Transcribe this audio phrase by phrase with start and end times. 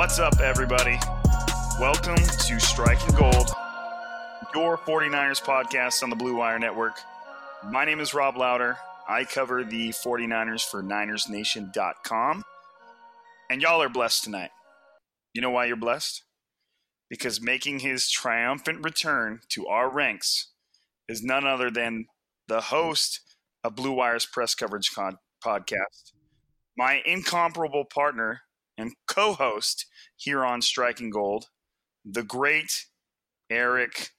[0.00, 0.98] What's up, everybody?
[1.78, 3.50] Welcome to Striking Gold,
[4.54, 6.94] your 49ers podcast on the Blue Wire Network.
[7.70, 8.78] My name is Rob Louder.
[9.06, 12.42] I cover the 49ers for NinersNation.com.
[13.50, 14.48] And y'all are blessed tonight.
[15.34, 16.24] You know why you're blessed?
[17.10, 20.50] Because making his triumphant return to our ranks
[21.10, 22.06] is none other than
[22.48, 23.20] the host
[23.62, 26.12] of Blue Wire's press coverage con- podcast,
[26.74, 28.40] my incomparable partner
[28.80, 29.86] and co host
[30.16, 31.46] here on Striking Gold,
[32.04, 32.86] the great
[33.50, 34.10] Eric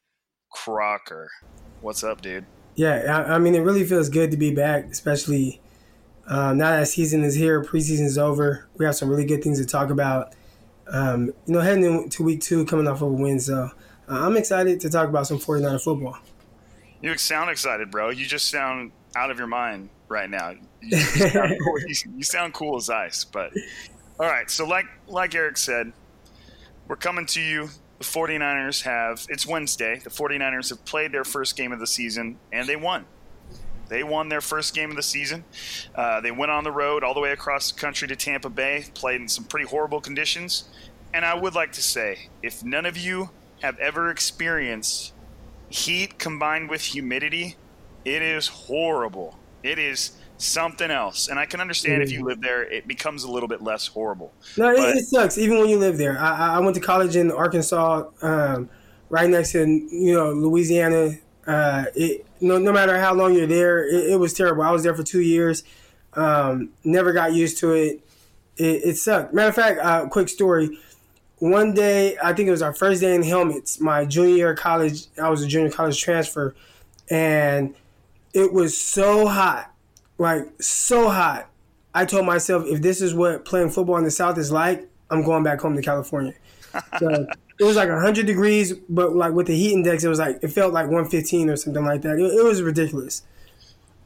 [0.51, 1.29] Crocker.
[1.81, 2.45] What's up, dude?
[2.75, 5.59] Yeah, I, I, mean, it really feels good to be back, especially
[6.27, 8.69] um, now that season is here, preseason is over.
[8.77, 10.33] We have some really good things to talk about.
[10.87, 13.69] Um, you know, heading into week two, coming off of a win, so uh,
[14.07, 16.17] I'm excited to talk about some 49er football.
[17.01, 18.09] You sound excited, bro.
[18.09, 20.51] You just sound out of your mind right now.
[20.51, 21.79] You, you, sound, cool.
[21.79, 23.23] you, you sound cool as ice.
[23.23, 23.53] But
[24.21, 25.91] all right, so like like Eric said,
[26.87, 29.99] we're coming to you the 49ers have it's Wednesday.
[30.03, 33.05] The 49ers have played their first game of the season and they won.
[33.89, 35.43] They won their first game of the season.
[35.95, 38.85] Uh, they went on the road all the way across the country to Tampa Bay,
[38.93, 40.65] played in some pretty horrible conditions.
[41.15, 43.31] And I would like to say, if none of you
[43.63, 45.13] have ever experienced
[45.69, 47.57] heat combined with humidity,
[48.05, 49.39] it is horrible.
[49.63, 50.11] It is
[50.41, 51.27] something else.
[51.27, 54.33] And I can understand if you live there, it becomes a little bit less horrible.
[54.57, 55.37] No, but, it, sucks.
[55.37, 58.69] Even when you live there, I, I went to college in Arkansas, um,
[59.09, 61.17] right next to you know Louisiana.
[61.45, 64.63] Uh, it, no, no matter how long you're there, it, it, was terrible.
[64.63, 65.63] I was there for two years.
[66.13, 68.01] Um, never got used to it.
[68.57, 69.33] It, it sucked.
[69.33, 70.77] Matter of fact, uh, quick story.
[71.37, 73.79] One day, I think it was our first day in helmets.
[73.79, 76.55] My junior year of college, I was a junior college transfer,
[77.09, 77.73] and
[78.33, 79.70] it was so hot
[80.21, 81.49] like so hot.
[81.93, 85.23] I told myself if this is what playing football in the South is like, I'm
[85.23, 86.33] going back home to California.
[86.99, 87.09] So
[87.59, 90.49] it was like 100 degrees, but like with the heat index, it was like it
[90.49, 92.17] felt like 115 or something like that.
[92.17, 93.23] It, it was ridiculous.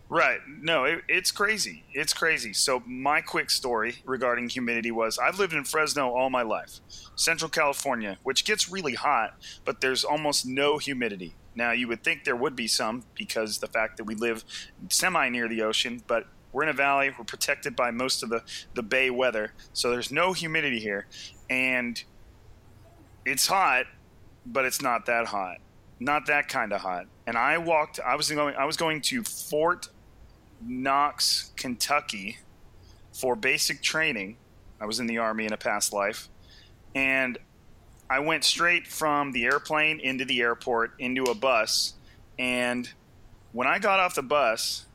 [0.08, 0.40] Right.
[0.62, 1.84] No, it, it's crazy.
[1.94, 2.54] It's crazy.
[2.54, 6.80] So my quick story regarding humidity was I've lived in Fresno all my life,
[7.16, 9.36] Central California, which gets really hot,
[9.66, 11.36] but there's almost no humidity.
[11.56, 14.44] Now, you would think there would be some because the fact that we live
[14.90, 17.12] semi near the ocean, but we're in a valley.
[17.18, 18.42] We're protected by most of the,
[18.74, 19.54] the bay weather.
[19.74, 21.07] So there's no humidity here.
[21.50, 22.02] And
[23.25, 23.86] it's hot,
[24.46, 25.57] but it's not that hot.
[26.00, 27.07] not that kind of hot.
[27.28, 28.00] And I walked.
[28.00, 28.56] I was going.
[28.56, 29.90] I was going to Fort
[30.66, 32.38] Knox, Kentucky,
[33.13, 34.38] for basic training.
[34.80, 36.30] I was in the army in a past life,
[36.94, 37.38] and
[38.10, 41.94] I went straight from the airplane into the airport into a bus.
[42.38, 42.90] And
[43.52, 44.86] when I got off the bus,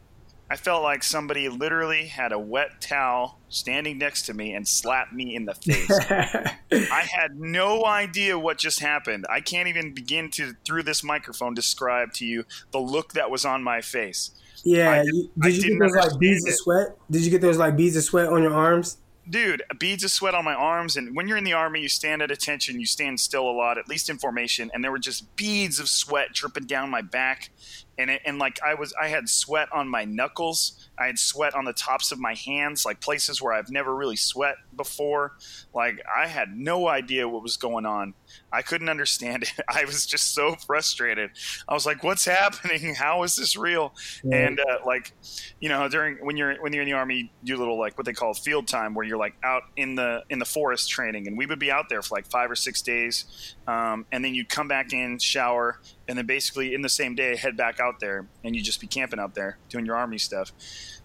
[0.50, 5.12] I felt like somebody literally had a wet towel standing next to me and slapped
[5.12, 5.90] me in the face.
[6.10, 9.26] I had no idea what just happened.
[9.30, 13.44] I can't even begin to, through this microphone, describe to you the look that was
[13.44, 14.32] on my face.
[14.64, 16.50] Yeah, did, did you get those like beads it.
[16.50, 16.88] of sweat?
[17.10, 18.98] Did you get those like beads of sweat on your arms?
[19.30, 20.96] Dude, beads of sweat on my arms.
[20.96, 23.78] And when you're in the army, you stand at attention, you stand still a lot,
[23.78, 24.70] at least in formation.
[24.74, 27.50] And there were just beads of sweat dripping down my back.
[28.00, 30.88] And, it, and like I was, I had sweat on my knuckles.
[30.98, 34.16] I had sweat on the tops of my hands, like places where I've never really
[34.16, 35.36] sweat before.
[35.74, 38.14] Like I had no idea what was going on.
[38.52, 39.52] I couldn't understand it.
[39.68, 41.30] I was just so frustrated.
[41.68, 42.94] I was like, "What's happening?
[42.98, 43.94] How is this real?"
[44.24, 44.46] Yeah.
[44.46, 45.12] And uh, like,
[45.60, 48.04] you know, during when you're when you're in the army, you do little like what
[48.04, 51.36] they call field time, where you're like out in the in the forest training, and
[51.36, 54.48] we would be out there for like five or six days, um, and then you'd
[54.48, 55.80] come back in, shower,
[56.10, 58.86] and then basically in the same day head back out there, and you'd just be
[58.86, 60.52] camping out there doing your army stuff.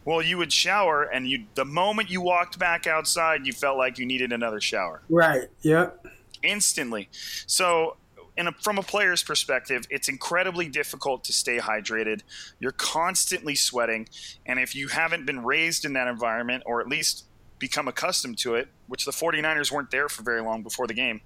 [0.03, 3.97] Well, you would shower, and you the moment you walked back outside, you felt like
[3.97, 5.01] you needed another shower.
[5.09, 5.47] Right.
[5.61, 6.05] Yep
[6.45, 7.09] instantly.
[7.47, 7.97] So
[8.37, 12.21] a, from a player's perspective, it's incredibly difficult to stay hydrated.
[12.59, 14.07] You're constantly sweating.
[14.45, 17.25] And if you haven't been raised in that environment, or at least
[17.59, 21.21] become accustomed to it, which the 49ers weren't there for very long before the game,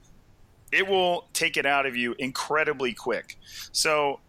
[0.72, 3.38] it will take it out of you incredibly quick.
[3.72, 4.20] So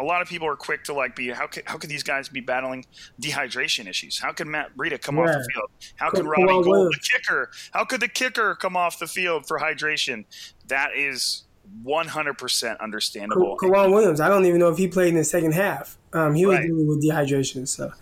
[0.00, 2.28] a lot of people are quick to like be how could how could these guys
[2.28, 2.84] be battling
[3.20, 4.18] dehydration issues?
[4.18, 5.22] How could Matt Breida come yeah.
[5.22, 5.70] off the field?
[5.96, 9.58] How could Robbie Gould, the kicker, how could the kicker come off the field for
[9.58, 10.24] hydration?
[10.68, 11.44] That is
[11.84, 13.56] 100% understandable.
[13.58, 15.98] K'Waun Williams, I don't even know if he played in the second half.
[16.12, 16.66] Um, he was right.
[16.66, 17.92] dealing with dehydration, so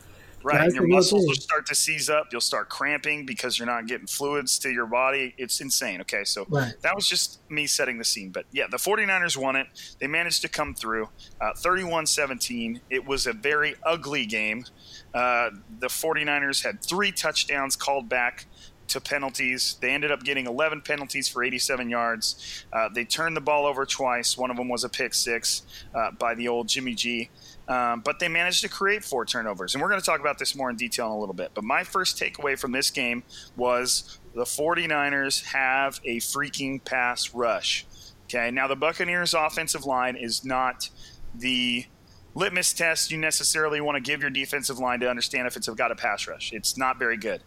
[0.46, 0.72] Right.
[0.72, 2.28] Your muscles will start to seize up.
[2.30, 5.34] You'll start cramping because you're not getting fluids to your body.
[5.38, 6.00] It's insane.
[6.02, 6.22] Okay.
[6.22, 6.72] So right.
[6.82, 8.30] that was just me setting the scene.
[8.30, 9.66] But yeah, the 49ers won it.
[9.98, 11.08] They managed to come through
[11.40, 12.80] uh, 31 uh, 17.
[12.90, 14.64] It was a very ugly game.
[15.12, 15.50] Uh,
[15.80, 18.46] the 49ers had three touchdowns called back
[18.88, 19.76] to penalties.
[19.80, 22.64] They ended up getting 11 penalties for 87 yards.
[22.72, 24.36] Uh, they turned the ball over twice.
[24.36, 25.62] One of them was a pick six
[25.94, 27.30] uh, by the old Jimmy G.
[27.68, 29.74] Um, but they managed to create four turnovers.
[29.74, 31.50] And we're going to talk about this more in detail in a little bit.
[31.54, 33.24] But my first takeaway from this game
[33.56, 37.86] was the 49ers have a freaking pass rush.
[38.24, 40.90] Okay, now the Buccaneers' offensive line is not
[41.34, 41.86] the
[42.34, 45.90] litmus test you necessarily want to give your defensive line to understand if it's got
[45.90, 46.52] a pass rush.
[46.52, 47.40] It's not very good.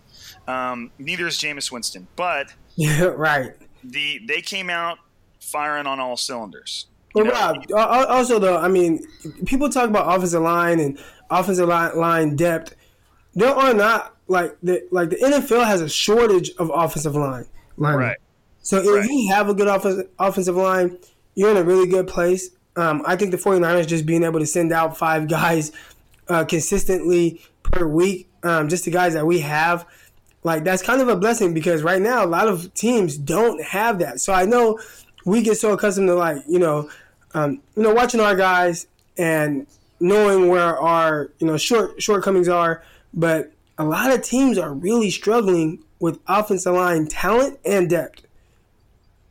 [0.49, 3.53] Um, neither is Jameis Winston, but yeah, right.
[3.83, 4.97] The they came out
[5.39, 6.87] firing on all cylinders.
[7.13, 9.05] But Rob, also though, I mean,
[9.45, 10.99] people talk about offensive line and
[11.29, 12.75] offensive line depth.
[13.35, 17.45] There are not like the like the NFL has a shortage of offensive line.
[17.77, 18.17] Right.
[18.61, 19.09] So if right.
[19.09, 20.97] you have a good offensive offensive line,
[21.35, 22.49] you're in a really good place.
[22.75, 25.71] Um, I think the 49ers just being able to send out five guys
[26.27, 29.85] uh, consistently per week, um, just the guys that we have,
[30.43, 33.99] like that's kind of a blessing because right now a lot of teams don't have
[33.99, 34.21] that.
[34.21, 34.79] So I know
[35.25, 36.89] we get so accustomed to like you know,
[37.33, 38.87] um, you know, watching our guys
[39.17, 39.67] and
[39.99, 45.09] knowing where our you know short shortcomings are, but a lot of teams are really
[45.09, 48.25] struggling with offensive line talent and depth.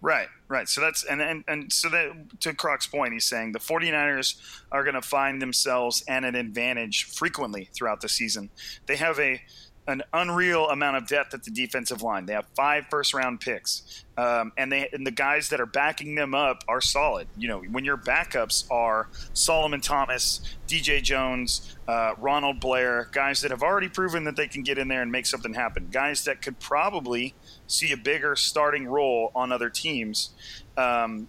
[0.00, 0.68] Right, right.
[0.68, 4.38] So that's and and, and so that to Croc's point, he's saying the 49ers
[4.70, 8.50] are going to find themselves at an advantage frequently throughout the season.
[8.86, 9.42] They have a
[9.88, 12.26] an unreal amount of depth at the defensive line.
[12.26, 16.14] They have five first round picks, um, and they and the guys that are backing
[16.14, 17.26] them up are solid.
[17.38, 23.50] You know, when your backups are Solomon Thomas, DJ Jones, uh, Ronald Blair, guys that
[23.50, 26.42] have already proven that they can get in there and make something happen, guys that
[26.42, 27.34] could probably
[27.66, 30.30] see a bigger starting role on other teams.
[30.76, 31.28] Um,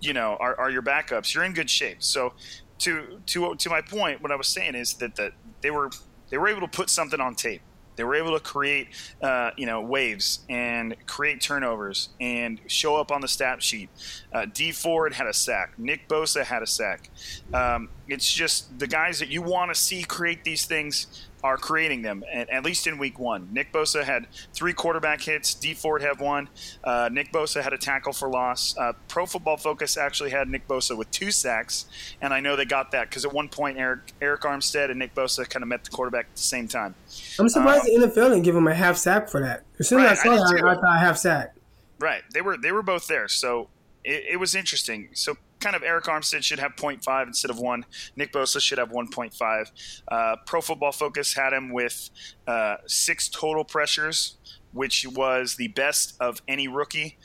[0.00, 1.34] you know, are, are your backups.
[1.34, 2.02] You're in good shape.
[2.02, 2.34] So,
[2.80, 5.90] to to to my point, what I was saying is that that they were
[6.28, 7.62] they were able to put something on tape
[7.98, 8.88] they were able to create,
[9.20, 13.90] uh, you know, waves and create turnovers and show up on the stat sheet.
[14.32, 15.72] Uh, Dee Ford had a sack.
[15.76, 17.10] Nick Bosa had a sack.
[17.52, 22.02] Um, it's just the guys that you want to see create these things are creating
[22.02, 23.48] them, at, at, least in week one.
[23.52, 25.54] Nick Bosa had three quarterback hits.
[25.54, 26.48] Dee Ford had one.
[26.82, 28.76] Uh, Nick Bosa had a tackle for loss.
[28.76, 31.86] Uh, Pro Football Focus actually had Nick Bosa with two sacks,
[32.20, 35.14] and I know they got that because at one point Eric, Arik Armstead and Nick
[35.14, 36.94] Bosa kind of met the quarterback at the same time.
[37.38, 39.64] I'm surprised um, the NFL didn't give him a half sack for that.
[39.78, 41.54] As soon as right, I saw I, that, I thought half sack.
[42.00, 43.68] Right, they were they were both there, so
[44.04, 45.08] it, it was interesting.
[45.14, 47.84] So kind of Arik Armstead should have 0.5 instead of one.
[48.16, 49.70] Nick Bosa should have 1.5.
[50.08, 52.10] Uh, Pro Football Focus had him with
[52.46, 54.38] uh, six total pressures,
[54.72, 57.18] which was the best of any rookie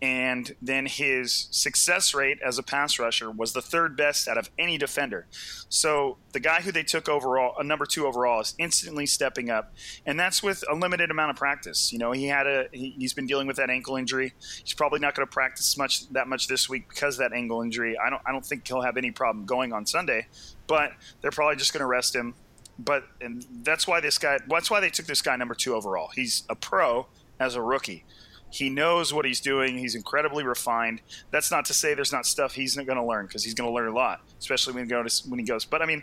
[0.00, 4.48] and then his success rate as a pass rusher was the third best out of
[4.56, 5.26] any defender.
[5.68, 9.74] So the guy who they took overall, a number two overall, is instantly stepping up,
[10.06, 11.92] and that's with a limited amount of practice.
[11.92, 14.34] You know, he had a he, has been dealing with that ankle injury.
[14.62, 17.96] He's probably not going to practice much that much this week because that ankle injury.
[17.98, 20.28] I don't I don't think he'll have any problem going on Sunday,
[20.68, 22.34] but they're probably just going to rest him.
[22.78, 24.38] But and that's why this guy.
[24.48, 26.10] That's why they took this guy number two overall.
[26.14, 27.08] He's a pro
[27.40, 28.04] as a rookie.
[28.50, 29.76] He knows what he's doing.
[29.76, 31.02] He's incredibly refined.
[31.30, 33.68] That's not to say there's not stuff he's not going to learn because he's going
[33.68, 35.64] to learn a lot, especially when he goes when he goes.
[35.64, 36.02] But I mean,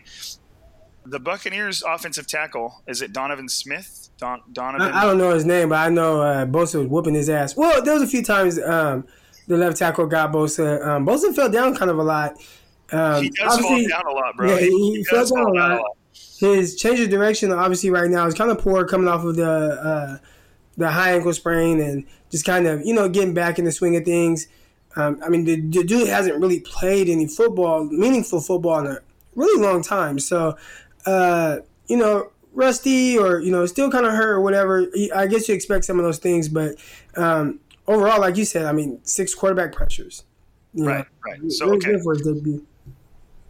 [1.05, 4.09] the Buccaneers' offensive tackle is it Donovan Smith?
[4.17, 4.93] Don, Donovan.
[4.93, 7.55] I, I, don't know his name, but I know uh, Bosa was whooping his ass.
[7.55, 9.05] Well, there was a few times um,
[9.47, 10.85] the left tackle got Bosa.
[10.85, 12.35] Um, Bosa fell down kind of a lot.
[12.91, 14.49] Um, he does fall down a lot, bro.
[14.51, 15.71] Yeah, he, he, he fell down, a, lot.
[15.71, 15.97] a lot.
[16.39, 19.49] His change of direction, obviously, right now is kind of poor coming off of the.
[19.49, 20.17] Uh,
[20.77, 23.95] the high ankle sprain and just kind of you know getting back in the swing
[23.95, 24.47] of things.
[24.97, 28.99] Um, I mean, the, the, dude hasn't really played any football, meaningful football, in a
[29.35, 30.19] really long time.
[30.19, 30.57] So,
[31.05, 34.87] uh, you know, rusty or you know, still kind of hurt or whatever.
[35.13, 36.75] I guess you expect some of those things, but
[37.15, 40.23] um, overall, like you said, I mean, six quarterback pressures.
[40.73, 41.51] Right, know, right.
[41.51, 41.93] So okay.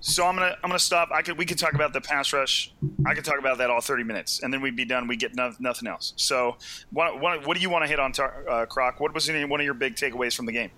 [0.08, 1.10] So I'm gonna I'm gonna stop.
[1.12, 2.72] I could we could talk about the pass rush.
[3.08, 5.08] I could talk about that all 30 minutes, and then we'd be done.
[5.08, 6.14] We get no, nothing else.
[6.16, 6.58] So
[6.92, 9.00] what, what, what do you want to hit on, uh, Croc?
[9.00, 10.70] What was one of your big takeaways from the game?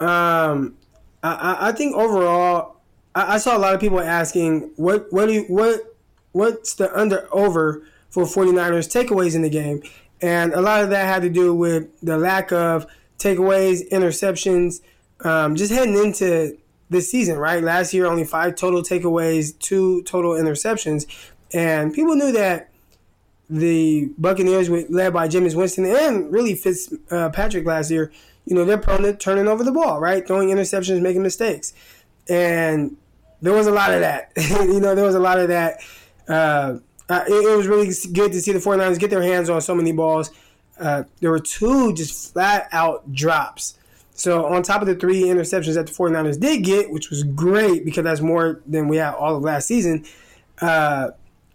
[0.00, 0.78] Um,
[1.22, 2.76] I, I think overall,
[3.14, 5.94] I, I saw a lot of people asking what what do you, what
[6.32, 9.82] what's the under over for 49ers takeaways in the game,
[10.22, 12.86] and a lot of that had to do with the lack of
[13.18, 14.80] takeaways, interceptions,
[15.20, 16.56] um, just heading into
[16.92, 17.62] this season, right?
[17.62, 21.06] Last year, only five total takeaways, two total interceptions.
[21.52, 22.70] And people knew that
[23.50, 28.12] the Buccaneers, led by Jameis Winston and really Fitzpatrick uh, last year,
[28.44, 30.26] you know, they're prone to turning over the ball, right?
[30.26, 31.74] Throwing interceptions, making mistakes.
[32.28, 32.96] And
[33.40, 34.32] there was a lot of that.
[34.36, 35.80] you know, there was a lot of that.
[36.28, 36.78] Uh,
[37.10, 39.92] it, it, was really good to see the 49ers get their hands on so many
[39.92, 40.30] balls.
[40.78, 43.76] Uh, there were two just flat out drops
[44.14, 47.84] so on top of the three interceptions that the 49ers did get, which was great
[47.84, 50.04] because that's more than we had all of last season,
[50.60, 51.10] uh,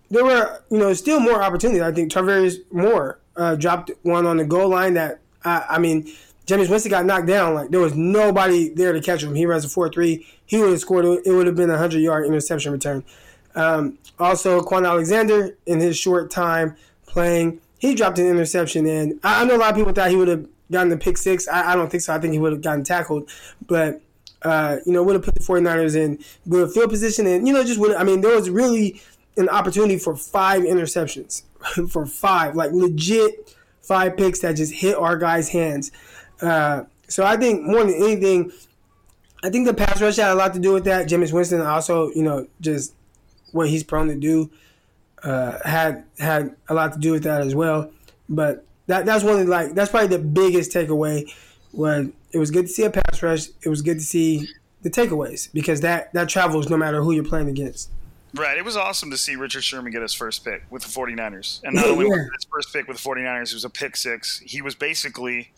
[0.09, 1.81] there were, you know, still more opportunities.
[1.81, 6.11] I think Tarvarius Moore uh, dropped one on the goal line that, I, I mean,
[6.45, 7.53] Jameis Winston got knocked down.
[7.53, 9.35] Like there was nobody there to catch him.
[9.35, 10.25] He runs a 4 3.
[10.45, 13.03] He would have scored, it would have been a 100 yard interception return.
[13.53, 18.87] Um, also, Kwon Alexander, in his short time playing, he dropped an interception.
[18.87, 21.17] And I, I know a lot of people thought he would have gotten the pick
[21.17, 21.47] six.
[21.47, 22.13] I, I don't think so.
[22.13, 23.29] I think he would have gotten tackled,
[23.65, 24.01] but
[24.41, 27.63] uh, you know, would have put the 49ers in good field position, and you know,
[27.63, 27.95] just would.
[27.95, 29.01] I mean, there was really
[29.37, 31.43] an opportunity for five interceptions,
[31.89, 35.91] for five, like legit five picks that just hit our guys' hands.
[36.41, 38.51] Uh, so I think more than anything,
[39.43, 41.07] I think the pass rush had a lot to do with that.
[41.07, 42.93] Jameis Winston also, you know, just
[43.53, 44.51] what he's prone to do
[45.23, 47.91] uh, had had a lot to do with that as well.
[48.27, 51.31] But that that's one of like that's probably the biggest takeaway.
[51.71, 54.47] When it was good to see a pass rush, it was good to see
[54.81, 57.91] the takeaways because that that travels no matter who you're playing against.
[58.33, 58.57] Right.
[58.57, 61.61] It was awesome to see Richard Sherman get his first pick with the 49ers.
[61.63, 62.15] And not yeah, only yeah.
[62.35, 64.39] his first pick with the 49ers, it was a pick six.
[64.45, 65.51] He was basically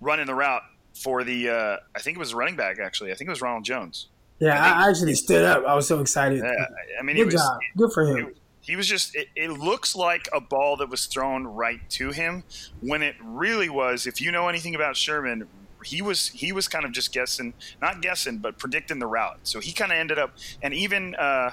[0.00, 0.62] running the route
[0.94, 3.12] for the, uh, I think it was running back, actually.
[3.12, 4.08] I think it was Ronald Jones.
[4.38, 5.64] Yeah, I, I actually stood up.
[5.66, 6.42] I was so excited.
[6.42, 6.52] Yeah.
[6.98, 7.58] I mean, good was, job.
[7.76, 8.34] Good for him
[8.66, 12.42] he was just it, it, looks like a ball that was thrown right to him
[12.80, 15.46] when it really was if you know anything about sherman
[15.84, 19.60] he was he was kind of just guessing not guessing but predicting the route so
[19.60, 21.50] he kind of ended up and even uh,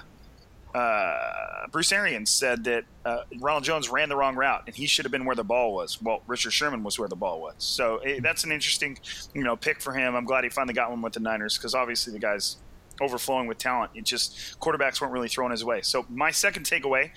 [0.74, 5.06] uh, Bruce Arians said that uh, Ronald Jones ran the wrong route and he should
[5.06, 6.02] have been where the ball was.
[6.02, 7.56] Well, Richard Sherman was where the ball was.
[7.58, 8.98] So it, eh, that's an interesting,
[9.36, 10.16] you know, pick for him.
[10.16, 12.58] I'm glad he finally got one with the Niners because obviously the guy's
[13.02, 13.92] overflowing with talent.
[13.96, 15.82] It just quarterbacks weren't really thrown his way.
[15.82, 17.12] So my second takeaway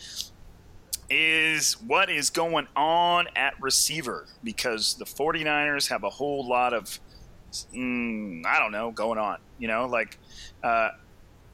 [1.08, 6.98] is what is going on at receiver because the 49ers have a whole lot of
[7.74, 9.38] mm, I don't know going on.
[9.58, 10.18] You know, like
[10.62, 10.90] uh,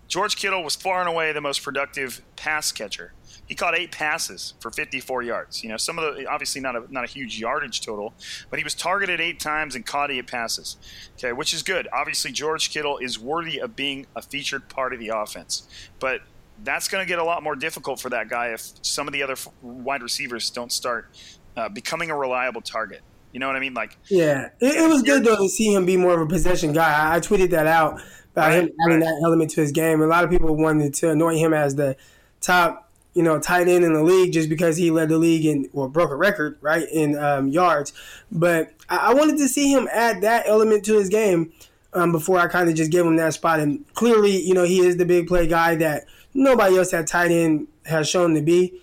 [0.09, 3.13] George Kittle was far and away the most productive pass catcher
[3.53, 5.63] he caught eight passes for 54 yards.
[5.63, 8.15] You know, some of the obviously not a not a huge yardage total,
[8.49, 10.79] but he was targeted eight times and caught eight passes.
[11.19, 11.87] Okay, which is good.
[11.93, 15.69] Obviously, George Kittle is worthy of being a featured part of the offense,
[16.01, 16.23] but
[16.65, 19.23] that's going to get a lot more difficult for that guy if some of the
[19.23, 21.11] other wide receivers don't start
[21.55, 23.03] uh, becoming a reliable target.
[23.33, 23.75] You know what I mean?
[23.75, 26.73] Like, yeah, it, it was good though to see him be more of a possession
[26.73, 26.91] guy.
[26.91, 28.01] I, I tweeted that out
[28.33, 29.05] about Right, him adding right.
[29.05, 30.01] that element to his game.
[30.01, 31.97] A lot of people wanted to anoint him as the
[32.41, 35.69] top, you know, tight end in the league just because he led the league in
[35.73, 37.93] or broke a record, right, in um, yards.
[38.31, 41.53] But I, I wanted to see him add that element to his game
[41.93, 43.61] um, before I kind of just gave him that spot.
[43.61, 46.05] And clearly, you know, he is the big play guy that
[46.35, 48.81] nobody else at tight end has shown to be.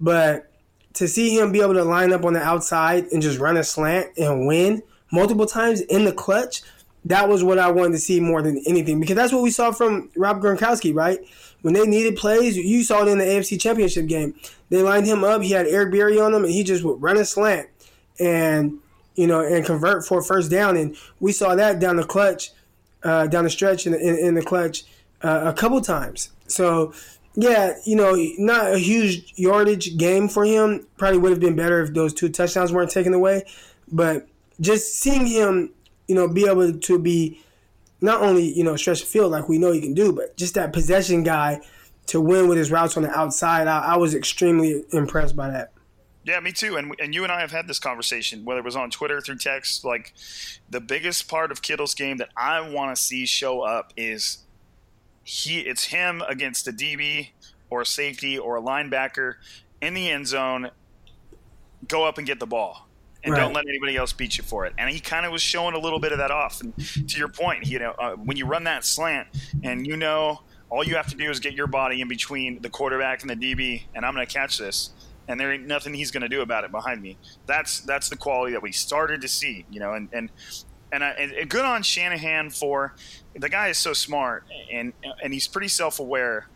[0.00, 0.50] But
[0.94, 3.64] to see him be able to line up on the outside and just run a
[3.64, 6.62] slant and win multiple times in the clutch,
[7.04, 9.72] that was what I wanted to see more than anything because that's what we saw
[9.72, 11.18] from Rob Gronkowski, right?
[11.62, 14.34] When they needed plays, you saw it in the AFC Championship game.
[14.68, 15.42] They lined him up.
[15.42, 17.68] He had Eric Berry on him, and he just would run a slant
[18.18, 18.78] and
[19.14, 20.76] you know and convert for first down.
[20.76, 22.50] And we saw that down the clutch,
[23.02, 24.84] uh, down the stretch in, in, in the clutch
[25.22, 26.30] uh, a couple times.
[26.48, 26.92] So
[27.34, 30.86] yeah, you know, not a huge yardage game for him.
[30.98, 33.44] Probably would have been better if those two touchdowns weren't taken away.
[33.90, 34.26] But
[34.60, 35.70] just seeing him,
[36.08, 37.40] you know, be able to be
[38.02, 40.54] not only, you know, stretch the field like we know he can do, but just
[40.54, 41.60] that possession guy
[42.06, 45.72] to win with his routes on the outside, I, I was extremely impressed by that.
[46.24, 46.76] Yeah, me too.
[46.76, 49.38] And and you and I have had this conversation, whether it was on Twitter through
[49.38, 49.84] text.
[49.84, 50.12] Like,
[50.70, 54.38] the biggest part of Kittle's game that I want to see show up is
[55.24, 55.60] he.
[55.60, 57.30] It's him against a DB
[57.70, 59.34] or a safety or a linebacker
[59.80, 60.70] in the end zone.
[61.88, 62.86] Go up and get the ball.
[63.24, 64.72] And don't let anybody else beat you for it.
[64.78, 66.60] And he kind of was showing a little bit of that off.
[66.60, 66.76] And
[67.08, 69.28] to your point, you know, uh, when you run that slant,
[69.62, 72.68] and you know all you have to do is get your body in between the
[72.68, 74.90] quarterback and the DB, and I'm going to catch this
[75.28, 77.16] and there ain't nothing he's going to do about it behind me.
[77.46, 80.30] That's that's the quality that we started to see, you know, and and
[80.92, 82.94] and, I, and good on Shanahan for
[83.34, 86.48] the guy is so smart and and he's pretty self aware.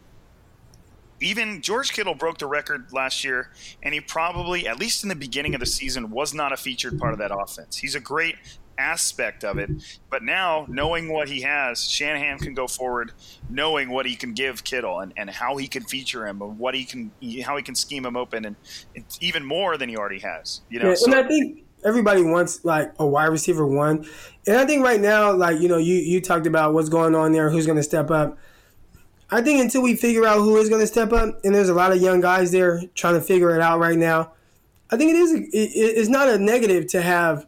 [1.21, 3.51] Even George Kittle broke the record last year,
[3.83, 6.99] and he probably, at least in the beginning of the season, was not a featured
[6.99, 7.79] part of that offense.
[7.79, 8.37] He's a great
[8.79, 9.71] aspect of it,
[10.11, 13.13] but now knowing what he has, Shanahan can go forward,
[13.49, 16.75] knowing what he can give Kittle and, and how he can feature him, and what
[16.75, 17.11] he can,
[17.43, 18.57] how he can scheme him open, and
[18.95, 20.61] it's even more than he already has.
[20.69, 24.07] You know, Yeah, so, and I think everybody wants like a wide receiver one,
[24.47, 27.33] and I think right now, like you know, you you talked about what's going on
[27.33, 28.39] there, who's going to step up.
[29.31, 31.75] I think until we figure out who is going to step up, and there's a
[31.75, 34.33] lot of young guys there trying to figure it out right now.
[34.91, 35.33] I think it is.
[35.33, 37.47] It, it's not a negative to have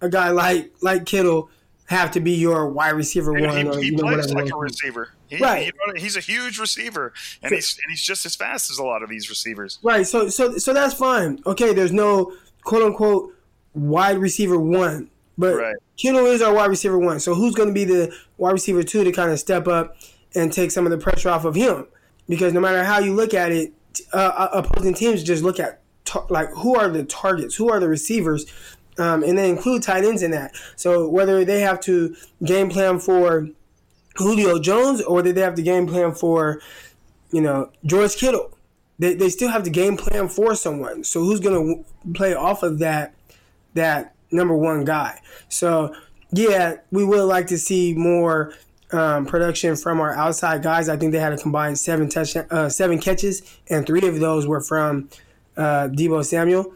[0.00, 1.50] a guy like like Kittle
[1.86, 4.56] have to be your wide receiver one, or he, he you know plays like a
[4.56, 5.10] receiver.
[5.28, 5.66] He, Right.
[5.66, 8.82] you know, he's a huge receiver, and he's and he's just as fast as a
[8.84, 9.78] lot of these receivers.
[9.82, 10.06] Right.
[10.06, 11.40] So so so that's fine.
[11.44, 11.74] Okay.
[11.74, 12.32] There's no
[12.64, 13.34] quote unquote
[13.74, 15.76] wide receiver one, but Right.
[15.98, 17.20] Kittle is our wide receiver one.
[17.20, 19.96] So who's going to be the wide receiver two to kind of step up
[20.34, 21.86] and take some of the pressure off of him?
[22.28, 23.72] Because no matter how you look at it,
[24.12, 27.88] uh, opposing teams just look at tar- like who are the targets, who are the
[27.88, 28.46] receivers,
[28.98, 30.52] um, and they include tight ends in that.
[30.76, 32.14] So whether they have to
[32.44, 33.48] game plan for
[34.16, 36.60] Julio Jones or did they have to game plan for,
[37.30, 38.56] you know, George Kittle?
[38.98, 41.04] They, they still have to game plan for someone.
[41.04, 43.14] So who's going to play off of that
[43.74, 45.20] that number one guy?
[45.48, 45.94] So
[46.32, 48.52] yeah, we would like to see more
[48.92, 50.88] um, production from our outside guys.
[50.88, 54.46] I think they had a combined seven touch uh, seven catches, and three of those
[54.46, 55.08] were from
[55.56, 56.74] uh, Deebo Samuel.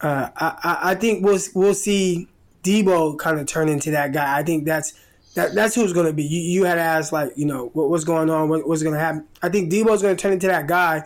[0.00, 2.28] Uh, I, I think we'll we'll see
[2.62, 4.38] Deebo kind of turn into that guy.
[4.38, 4.94] I think that's
[5.34, 6.24] that, that's who's going to be.
[6.24, 8.94] You, you had to ask like you know what, what's going on, what, what's going
[8.94, 9.26] to happen.
[9.42, 11.04] I think Deebo's going to turn into that guy.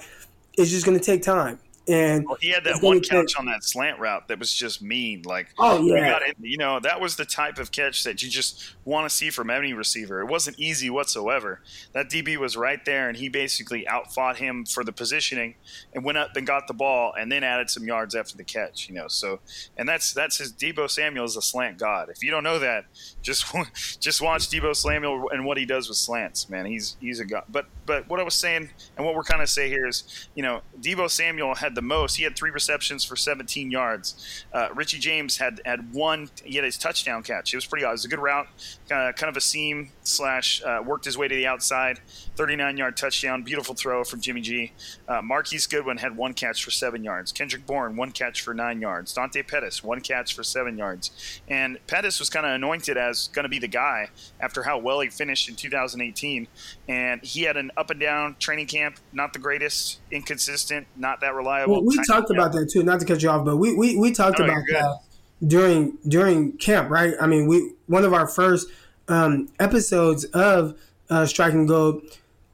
[0.56, 1.58] It's just going to take time.
[1.86, 4.80] And Well, he had that one take- catch on that slant route that was just
[4.80, 5.22] mean.
[5.22, 6.10] Like, Oh, you yeah.
[6.10, 9.14] got it- you know, that was the type of catch that you just want to
[9.14, 10.20] see from any receiver.
[10.20, 11.60] It wasn't easy whatsoever.
[11.92, 15.56] That DB was right there, and he basically outfought him for the positioning
[15.92, 18.88] and went up and got the ball, and then added some yards after the catch.
[18.88, 19.40] You know, so
[19.76, 22.08] and that's that's his Deebo Samuel is a slant god.
[22.08, 22.86] If you don't know that,
[23.22, 23.44] just
[24.00, 26.48] just watch Deebo Samuel and what he does with slants.
[26.48, 27.44] Man, he's he's a god.
[27.48, 30.42] But but what I was saying and what we're kind of say here is, you
[30.42, 32.16] know, Deebo Samuel had the most.
[32.16, 34.44] He had three receptions for 17 yards.
[34.52, 36.30] Uh, Richie James had had one.
[36.44, 37.52] He had his touchdown catch.
[37.52, 37.84] It was pretty.
[37.84, 38.46] It was a good route,
[38.90, 42.00] uh, kind of a seam slash uh, worked his way to the outside.
[42.37, 43.42] 39 yard touchdown.
[43.42, 44.72] Beautiful throw from Jimmy G.
[45.08, 47.32] Uh, Marquise Goodwin had one catch for seven yards.
[47.32, 49.12] Kendrick Bourne one catch for nine yards.
[49.12, 51.40] Dante Pettis one catch for seven yards.
[51.48, 54.10] And Pettis was kind of anointed as going to be the guy
[54.40, 56.48] after how well he finished in 2018.
[56.88, 58.98] And he had an up and down training camp.
[59.12, 61.63] Not the greatest, inconsistent, not that reliable.
[61.66, 62.83] Well, we talked about that too.
[62.83, 64.98] Not to cut you off, but we we, we talked No, about that
[65.46, 67.14] during during camp, right?
[67.20, 68.68] I mean, we one of our first
[69.09, 70.79] um, episodes of
[71.11, 72.03] uh, Striking Gold.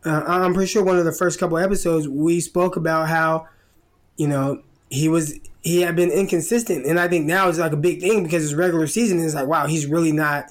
[0.05, 3.49] Uh, I'm pretty sure one of the first couple episodes we spoke about how
[4.17, 7.77] you know he was he had been inconsistent, and I think now it's like a
[7.77, 10.47] big thing because his regular season is like wow he's really not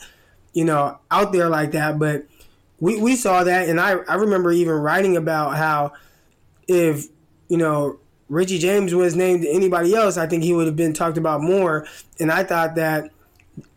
[0.54, 2.26] you know out there like that, but
[2.80, 5.94] we, we saw that, and I, I remember even writing about how
[6.68, 7.08] if,
[7.50, 11.18] you know, Richie James was named anybody else, I think he would have been talked
[11.18, 11.88] about more.
[12.20, 13.10] And I thought that,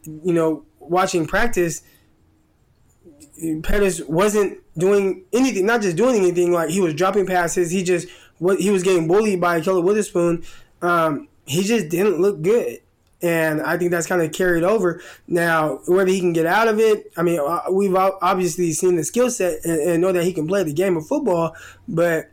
[0.05, 1.83] you know, watching practice,
[3.63, 7.71] Pettis wasn't doing anything, not just doing anything, like he was dropping passes.
[7.71, 10.45] He just, what he was getting bullied by Ahkello Witherspoon.
[10.83, 12.81] Um, he just didn't look good.
[13.23, 15.01] And I think that's kind of carried over.
[15.29, 19.05] Now, whether he can get out of it, I mean, uh, we've obviously seen the
[19.05, 21.55] skill set and, and know that he can play the game of football,
[21.87, 22.32] but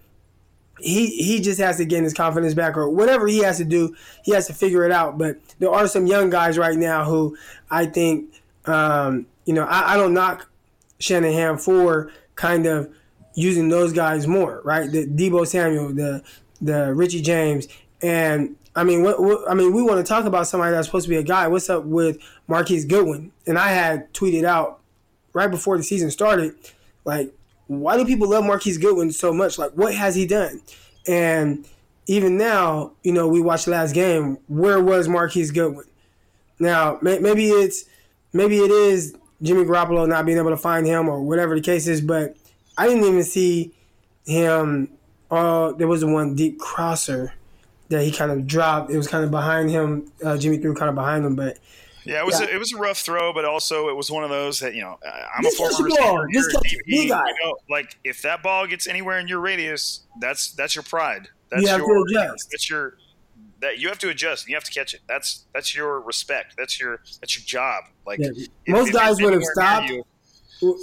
[0.82, 3.96] he he just has to get his confidence back or whatever he has to do
[4.24, 7.38] he has to figure it out but there are some young guys right now who
[7.70, 8.34] i think
[8.66, 10.50] um, you know I, I, don't knock
[11.00, 12.94] shanahan for kind of
[13.34, 16.24] using those guys more right the deebo samuel the
[16.62, 17.68] the richie james
[18.02, 21.06] and I mean, what, what, I mean, we want to talk about somebody that's supposed
[21.06, 21.48] to be a guy.
[21.48, 23.32] What's up with Marquise Goodwin?
[23.48, 24.80] And I had tweeted out
[25.34, 26.56] right before the season started,
[27.04, 27.34] like,
[27.70, 29.60] why do people love Marquise Goodwin so much?
[29.60, 30.60] Like, what has he done?
[31.08, 31.68] And
[32.08, 34.40] even now, you know, we watched last game.
[34.48, 35.86] Where was Marquise Goodwin?
[36.58, 37.86] Now, maybe it's
[38.34, 41.88] maybe it is Jimmy Garoppolo not being able to find him or whatever the case
[41.88, 42.36] is, but
[42.76, 43.72] I didn't even see
[44.26, 44.90] him.
[45.30, 47.34] Uh, there was one deep crosser
[47.90, 48.90] that he kind of dropped.
[48.90, 50.12] It was kind of behind him.
[50.26, 51.60] Uh, Jimmy threw kind of behind him, but
[52.10, 52.48] yeah, it was yeah.
[52.48, 54.82] A, it was a rough throw, but also it was one of those that you
[54.82, 56.28] know I'm a former receiver.
[56.28, 60.76] Catch DB, you know, like if that ball gets anywhere in your radius, that's that's
[60.76, 61.30] your pride.
[61.50, 62.50] That's you have your, to adjust.
[62.52, 62.98] That's your
[63.62, 64.46] that you have to adjust.
[64.46, 65.02] and You have to catch it.
[65.08, 66.56] That's that's your respect.
[66.58, 67.86] That's your that's your job.
[68.06, 68.30] Like yeah.
[68.36, 69.90] if, most if guys would have stopped.
[69.90, 70.04] You,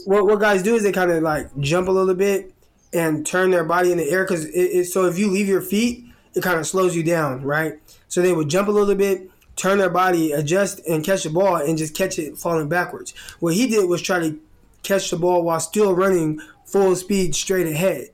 [0.06, 2.52] what what guys do is they kind of like jump a little bit
[2.92, 5.60] and turn their body in the air because it, it, so if you leave your
[5.60, 7.80] feet it kind of slows you down, right?
[8.08, 11.56] So they would jump a little bit, turn their body, adjust, and catch the ball,
[11.56, 13.14] and just catch it falling backwards.
[13.40, 14.38] What he did was try to
[14.82, 18.10] catch the ball while still running full speed straight ahead.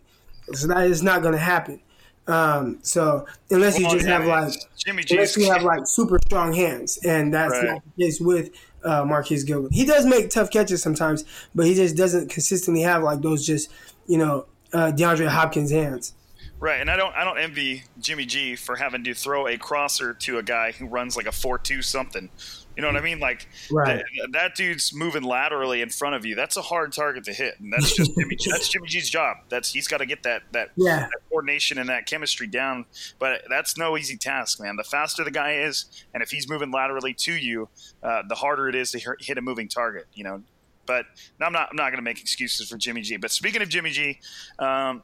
[0.53, 1.81] So that is not going to happen.
[2.27, 6.99] Um, so unless you just have like Jimmy unless you have like super strong hands,
[7.05, 7.65] and that's right.
[7.65, 8.51] not the case with
[8.85, 9.73] uh, Marquise Gilbert.
[9.73, 11.25] He does make tough catches sometimes,
[11.55, 13.71] but he just doesn't consistently have like those just
[14.07, 16.15] you know uh, DeAndre Hopkins hands.
[16.63, 20.15] Right, and I don't I don't envy Jimmy G for having to throw a crosser
[20.15, 22.31] to a guy who runs like a four two something.
[22.77, 23.19] You know what I mean?
[23.19, 24.05] Like right.
[24.31, 26.37] that dude's moving laterally in front of you.
[26.37, 28.37] That's a hard target to hit, and that's just Jimmy.
[28.49, 29.39] that's Jimmy G's job.
[29.49, 31.01] That's he's got to get that that, yeah.
[31.01, 32.85] that coordination and that chemistry down.
[33.19, 34.77] But that's no easy task, man.
[34.77, 37.71] The faster the guy is, and if he's moving laterally to you,
[38.05, 40.07] uh, the harder it is to hit a moving target.
[40.15, 40.43] You know,
[40.87, 41.07] but
[41.41, 43.17] I'm not I'm not going to make excuses for Jimmy G.
[43.17, 44.21] But speaking of Jimmy G,
[44.61, 45.03] um,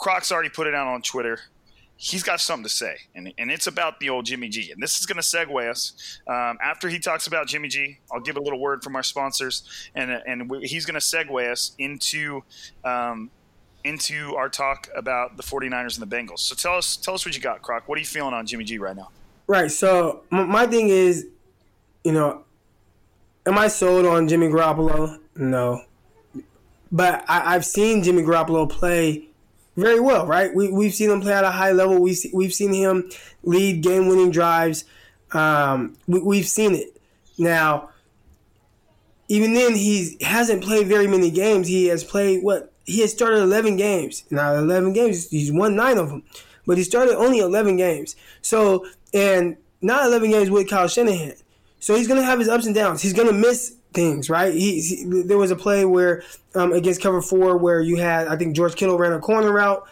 [0.00, 1.38] Croc's already put it out on Twitter.
[1.96, 4.72] He's got something to say, and, and it's about the old Jimmy G.
[4.72, 6.18] And this is going to segue us.
[6.26, 9.90] Um, after he talks about Jimmy G, I'll give a little word from our sponsors,
[9.94, 12.42] and, and he's going to segue us into
[12.84, 13.30] um,
[13.84, 16.38] into our talk about the 49ers and the Bengals.
[16.40, 17.86] So tell us tell us what you got, Croc.
[17.86, 19.10] What are you feeling on Jimmy G right now?
[19.46, 19.70] Right.
[19.70, 21.26] So my thing is,
[22.04, 22.44] you know,
[23.44, 25.18] am I sold on Jimmy Garoppolo?
[25.36, 25.82] No.
[26.90, 29.29] But I, have seen Jimmy Garoppolo play
[29.80, 30.54] very well, right?
[30.54, 32.00] We, we've seen him play at a high level.
[32.00, 33.10] We, we've seen him
[33.42, 34.84] lead game winning drives.
[35.32, 37.00] Um, we, we've seen it.
[37.38, 37.90] Now,
[39.28, 41.68] even then, he hasn't played very many games.
[41.68, 42.72] He has played what?
[42.84, 44.24] He has started 11 games.
[44.30, 46.24] Now, 11 games, he's won nine of them.
[46.66, 48.16] But he started only 11 games.
[48.42, 51.34] So, and not 11 games with Kyle Shanahan.
[51.78, 53.00] So he's going to have his ups and downs.
[53.00, 54.52] He's going to miss things, right?
[54.52, 56.22] He, he, there was a play where
[56.54, 59.86] um, against cover four where you had I think George Kittle ran a corner route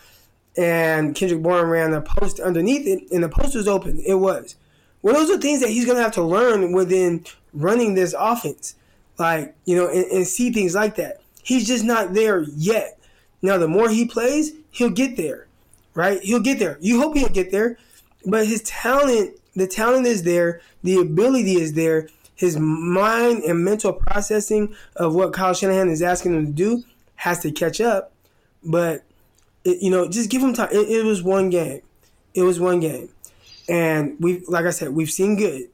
[0.57, 4.03] and Kendrick Bourne ran a post underneath it, and the post was open.
[4.05, 4.57] It was.
[5.03, 8.75] Well, those are things that he's gonna have to learn within running this offense,
[9.19, 11.21] like you know, and, and see things like that.
[11.43, 12.99] He's just not there yet.
[13.41, 15.47] Now, the more he plays, he'll get there,
[15.95, 16.21] right?
[16.21, 16.77] He'll get there.
[16.81, 17.79] You hope he'll get there,
[18.27, 23.93] but his talent, the talent is there, the ability is there his mind and mental
[23.93, 26.85] processing of what Kyle Shanahan is asking him to do
[27.17, 28.13] has to catch up.
[28.65, 29.03] But
[29.65, 30.69] it, you know, just give him time.
[30.71, 31.83] It, it, was one game.
[32.35, 33.09] It was one game,
[33.69, 35.69] and we, like I said, we've seen good,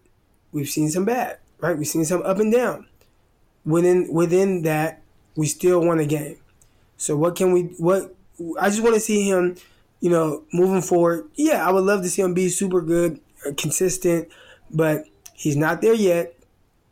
[0.52, 1.76] we've seen some bad, right?
[1.76, 2.86] We've seen some up and down.
[3.66, 5.02] Within within that,
[5.36, 6.38] we still won a game.
[6.96, 7.62] So what can we?
[7.78, 8.14] What
[8.58, 9.56] I just want to see him,
[10.00, 11.28] you know, moving forward.
[11.34, 14.28] Yeah, I would love to see him be super good, uh, consistent,
[14.70, 16.34] but he's not there yet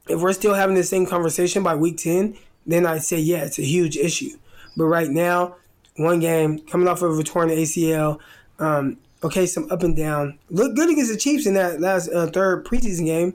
[0.08, 2.36] if we're still having the same conversation by week 10,
[2.66, 4.36] then I'd say, yeah, it's a huge issue.
[4.76, 5.56] But right now,
[5.96, 8.18] one game, coming off of a torn ACL,
[8.58, 10.38] um, okay, some up and down.
[10.50, 13.34] Look good against the Chiefs in that last uh, third preseason game.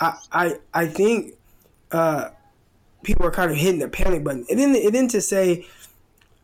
[0.00, 1.34] I, I, I think
[1.90, 2.30] uh,
[3.02, 4.46] people are kind of hitting the panic button.
[4.48, 4.76] It didn't.
[4.76, 5.66] It didn't to say,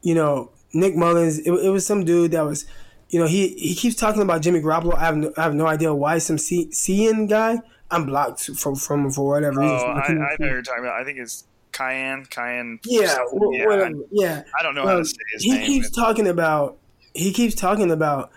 [0.02, 2.66] you know, Nick Mullens, It, it was some dude that was,
[3.08, 4.94] you know, he he keeps talking about Jimmy Garoppolo.
[4.94, 7.58] I have no, I have no idea why some C, CN guy.
[7.90, 10.22] I'm blocked from from for whatever Oh, reason.
[10.22, 11.00] I, I know you're talking about.
[11.00, 12.26] I think it's Cayenne.
[12.26, 12.80] Cayenne.
[12.84, 13.66] Yeah, wh- yeah.
[13.66, 13.92] whatever.
[14.10, 14.42] yeah.
[14.56, 15.66] I, I don't know how Um, to say his he name.
[15.66, 16.76] keeps talking about
[17.14, 18.30] he keeps talking about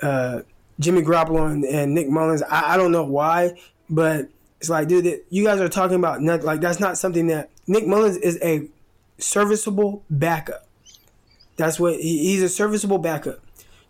[0.00, 0.42] uh,
[0.78, 2.42] Jimmy Garoppolo and, and Nick Mullens.
[2.42, 3.58] I, I don't know why,
[3.90, 4.28] but
[4.60, 7.84] it's like, dude, you guys are talking about not, like that's not something that Nick
[7.86, 8.68] Mullens is a
[9.18, 10.66] serviceable backup.
[11.56, 13.40] That's what he, he's a serviceable backup.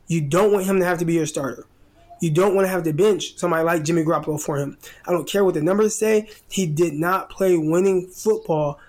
[0.07, 1.67] You don't want him to have to be your starter.
[2.21, 4.79] You don't want to have to bench somebody like Jimmy Garoppolo for him.
[5.07, 6.29] I don't care what the numbers say.
[6.51, 8.81] He did not play winning football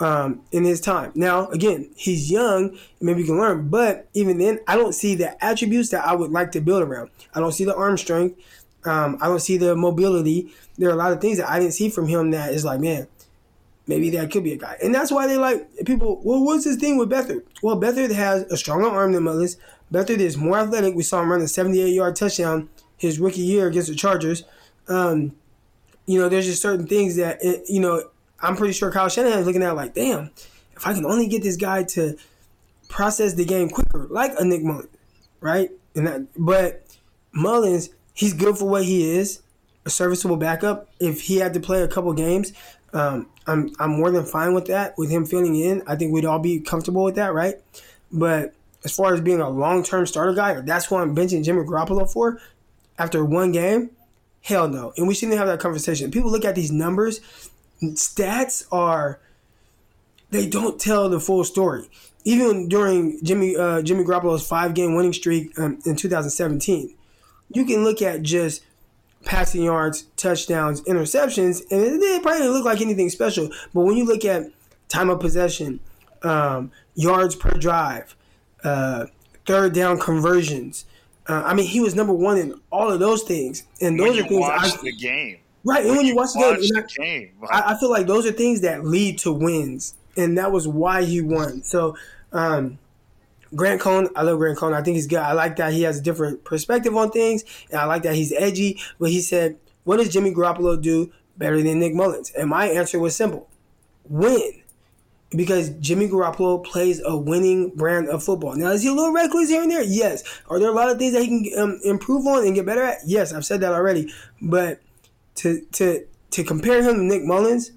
[0.00, 1.12] um, in his time.
[1.14, 5.42] Now, again, he's young, maybe he can learn, but even then, I don't see the
[5.44, 7.10] attributes that I would like to build around.
[7.34, 8.40] I don't see the arm strength.
[8.84, 10.52] Um, I don't see the mobility.
[10.78, 12.80] There are a lot of things that I didn't see from him that is like,
[12.80, 13.08] man,
[13.86, 14.78] maybe that could be a guy.
[14.82, 16.20] And that's why they like people.
[16.24, 17.42] Well, what's his thing with Beathard?
[17.62, 19.58] Well, Beathard has a stronger arm than Mullens.
[19.92, 20.94] Beathard is more athletic.
[20.94, 24.44] We saw him run a 78 yard touchdown his rookie year against the Chargers.
[24.88, 25.32] Um,
[26.06, 29.40] you know, there's just certain things that, it, you know, I'm pretty sure Kyle Shanahan
[29.40, 30.30] is looking at like, damn,
[30.76, 32.16] if I can only get this guy to
[32.88, 34.88] process the game quicker, like a Nick Mullens,
[35.40, 35.70] right?
[35.94, 36.86] And that, but
[37.32, 39.42] Mullens, he's good for what he is,
[39.86, 40.88] a serviceable backup.
[41.00, 42.52] If he had to play a couple games,
[42.92, 44.98] um, I'm I'm more than fine with that.
[44.98, 47.54] With him filling in, I think we'd all be comfortable with that, right?
[48.12, 51.44] But as far as being a long term starter guy, or that's what I'm benching
[51.44, 52.40] Jimmy Garoppolo for
[52.98, 53.90] after one game,
[54.42, 54.92] hell no.
[54.96, 56.10] And we shouldn't have that conversation.
[56.10, 57.20] People look at these numbers,
[57.82, 59.20] stats are
[60.30, 61.88] they don't tell the full story.
[62.24, 66.94] Even during Jimmy uh, Jimmy Garoppolo's five game winning streak um, in 2017,
[67.52, 68.62] you can look at just
[69.24, 73.50] passing yards, touchdowns, interceptions, and it probably didn't look like anything special.
[73.74, 74.50] But when you look at
[74.88, 75.80] time of possession,
[76.22, 78.14] um, yards per drive,
[78.64, 79.06] uh,
[79.46, 80.84] third down conversions,
[81.28, 83.64] uh, I mean, he was number one in all of those things.
[83.80, 85.38] And when those you are things watch I, the game.
[85.64, 85.84] right.
[85.86, 87.32] And when you watch the game, watch I- the game.
[87.50, 91.04] I, I feel like those are things that lead to wins, and that was why
[91.04, 91.62] he won.
[91.62, 91.96] So,
[92.32, 92.78] um,
[93.54, 94.72] Grant Cohn, I love Grant Cohn.
[94.74, 95.18] I think he's good.
[95.18, 98.32] I like that he has a different perspective on things, and I like that he's
[98.32, 98.80] edgy.
[99.00, 102.98] But he said, "What does Jimmy Garoppolo do better than Nick Mullens?" And my answer
[103.00, 103.48] was simple:
[104.08, 104.62] win.
[105.30, 108.56] Because Jimmy Garoppolo plays a winning brand of football.
[108.56, 109.84] Now, is he a little reckless here and there?
[109.84, 110.24] Yes.
[110.48, 112.82] Are there a lot of things that he can um, improve on and get better
[112.82, 112.98] at?
[113.06, 114.12] Yes, I've said that already.
[114.42, 114.80] But
[115.36, 117.70] to to to compare him to Nick Mullens,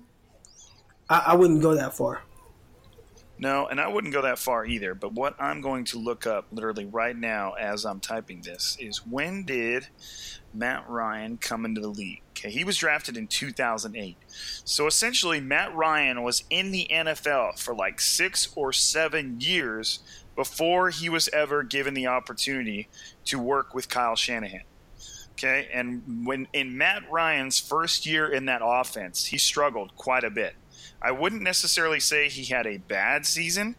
[1.10, 2.24] I, I wouldn't go that far.
[3.39, 4.93] No, and I wouldn't go that far either.
[4.93, 9.06] But what I'm going to look up literally right now as I'm typing this is
[9.06, 9.88] when did
[10.54, 12.22] Matt Ryan come into the league?
[12.32, 14.17] Okay, he was drafted in 2008.
[14.63, 20.00] So essentially, Matt Ryan was in the NFL for like six or seven years
[20.36, 22.88] before he was ever given the opportunity
[23.26, 24.63] to work with Kyle Shanahan.
[25.34, 30.30] Okay, and when in Matt Ryan's first year in that offense, he struggled quite a
[30.30, 30.56] bit.
[31.04, 33.76] I wouldn't necessarily say he had a bad season,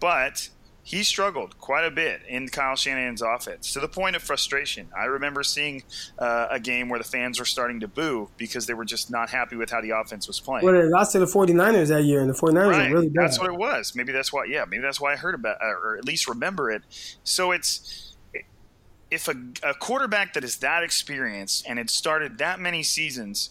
[0.00, 0.48] but
[0.88, 4.88] he struggled quite a bit in Kyle Shanahan's offense to the point of frustration.
[4.96, 5.82] I remember seeing
[6.18, 9.28] uh, a game where the fans were starting to boo because they were just not
[9.28, 10.64] happy with how the offense was playing.
[10.64, 12.90] Well, they lost to the 49ers that year, and the 49ers Right.
[12.90, 13.24] really bad.
[13.24, 13.94] That's what it was.
[13.94, 14.44] Maybe that's why.
[14.44, 16.82] Yeah, maybe that's why I heard about, uh, or at least remember it.
[17.22, 18.16] So it's
[19.10, 23.50] if a, a quarterback that is that experienced and had started that many seasons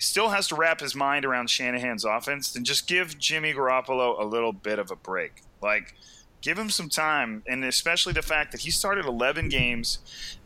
[0.00, 4.24] still has to wrap his mind around Shanahan's offense, then just give Jimmy Garoppolo a
[4.24, 5.42] little bit of a break.
[5.62, 5.94] Like.
[6.42, 9.98] Give him some time, and especially the fact that he started 11 games.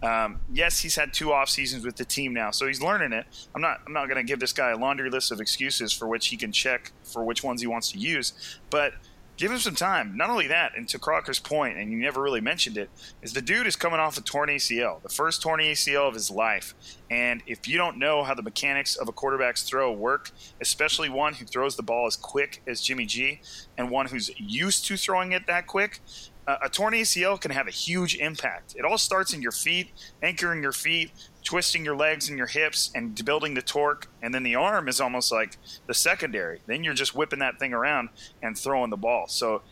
[0.02, 3.26] Um, yes, he's had two off seasons with the team now, so he's learning it.
[3.54, 3.80] I'm not.
[3.86, 6.36] I'm not going to give this guy a laundry list of excuses for which he
[6.36, 8.94] can check for which ones he wants to use, but
[9.36, 10.16] give him some time.
[10.16, 12.90] Not only that, and to Crocker's point, and you never really mentioned it,
[13.22, 16.30] is the dude is coming off a torn ACL, the first torn ACL of his
[16.30, 16.74] life.
[17.10, 21.34] And if you don't know how the mechanics of a quarterback's throw work, especially one
[21.34, 23.40] who throws the ball as quick as Jimmy G,
[23.76, 26.00] and one who's used to throwing it that quick,
[26.46, 28.74] a torn ACL can have a huge impact.
[28.76, 29.90] It all starts in your feet,
[30.22, 31.10] anchoring your feet,
[31.42, 34.08] twisting your legs and your hips, and building the torque.
[34.22, 36.60] And then the arm is almost like the secondary.
[36.66, 38.10] Then you're just whipping that thing around
[38.42, 39.26] and throwing the ball.
[39.28, 39.62] So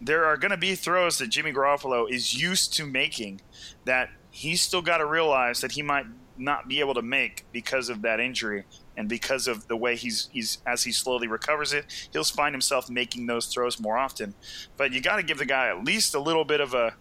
[0.00, 3.40] there are going to be throws that Jimmy Garoppolo is used to making
[3.84, 6.06] that he's still got to realize that he might
[6.36, 8.64] not be able to make because of that injury
[8.96, 12.90] and because of the way he's he's as he slowly recovers it he'll find himself
[12.90, 14.34] making those throws more often
[14.76, 16.94] but you got to give the guy at least a little bit of a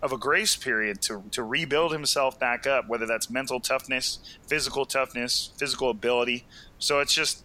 [0.00, 4.84] of a grace period to, to rebuild himself back up whether that's mental toughness physical
[4.86, 6.46] toughness physical ability
[6.78, 7.44] so it's just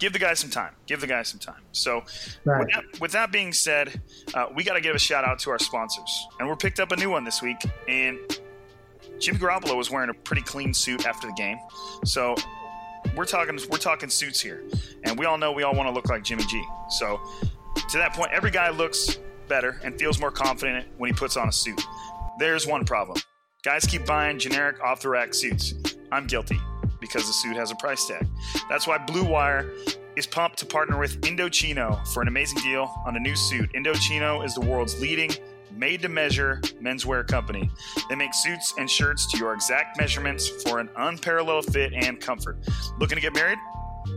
[0.00, 0.74] give the guy some time.
[0.86, 1.60] Give the guy some time.
[1.72, 2.02] So,
[2.44, 2.60] Right.
[2.60, 4.00] with, that, with that being said,
[4.34, 6.90] uh, we got to give a shout out to our sponsors, and we're picked up
[6.90, 7.58] a new one this week.
[7.86, 8.18] And
[9.18, 11.58] Jimmy Garoppolo was wearing a pretty clean suit after the game,
[12.04, 12.34] so
[13.16, 14.62] we're talking we're talking suits here,
[15.04, 16.62] and we all know we all want to look like Jimmy G.
[16.88, 17.20] So,
[17.90, 21.48] to that point, every guy looks better and feels more confident when he puts on
[21.48, 21.80] a suit.
[22.38, 23.18] There's one problem:
[23.64, 25.74] guys keep buying generic off the rack suits.
[26.12, 26.58] I'm guilty
[27.00, 28.26] because the suit has a price tag.
[28.68, 29.72] That's why Blue Wire
[30.16, 33.72] is pumped to partner with Indochino for an amazing deal on a new suit.
[33.74, 35.30] Indochino is the world's leading
[35.72, 37.70] made to measure menswear company.
[38.08, 42.58] They make suits and shirts to your exact measurements for an unparalleled fit and comfort.
[42.98, 43.58] Looking to get married?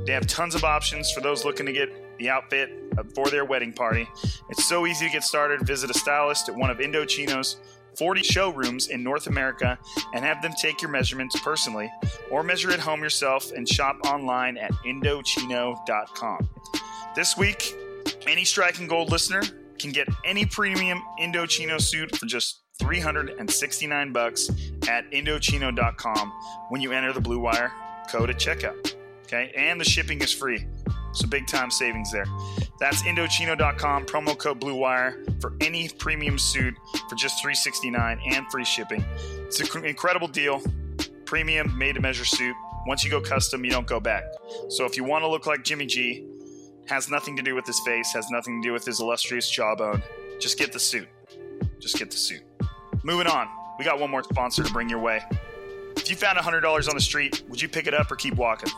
[0.05, 2.71] They have tons of options for those looking to get the outfit
[3.15, 4.07] for their wedding party.
[4.49, 5.65] It's so easy to get started.
[5.65, 7.57] Visit a stylist at one of Indochino's
[7.97, 9.77] 40 showrooms in North America
[10.13, 11.91] and have them take your measurements personally
[12.31, 16.49] or measure at home yourself and shop online at Indochino.com.
[17.15, 17.75] This week,
[18.25, 19.43] any striking gold listener
[19.79, 24.49] can get any premium Indochino suit for just 369 bucks
[24.87, 26.33] at Indochino.com
[26.69, 27.71] when you enter the Blue Wire
[28.09, 28.95] code at checkout.
[29.23, 30.65] Okay, and the shipping is free.
[31.13, 32.25] So big time savings there.
[32.79, 36.73] That's Indochino.com, promo code Blue Wire for any premium suit
[37.09, 39.05] for just 369 and free shipping.
[39.45, 40.61] It's an incredible deal.
[41.25, 42.55] Premium made to measure suit.
[42.85, 44.23] Once you go custom, you don't go back.
[44.69, 46.27] So if you want to look like Jimmy G,
[46.87, 50.03] has nothing to do with his face, has nothing to do with his illustrious jawbone.
[50.39, 51.07] Just get the suit.
[51.79, 52.43] Just get the suit.
[53.03, 55.21] Moving on, we got one more sponsor to bring your way.
[55.97, 58.71] If you found $100 on the street, would you pick it up or keep walking?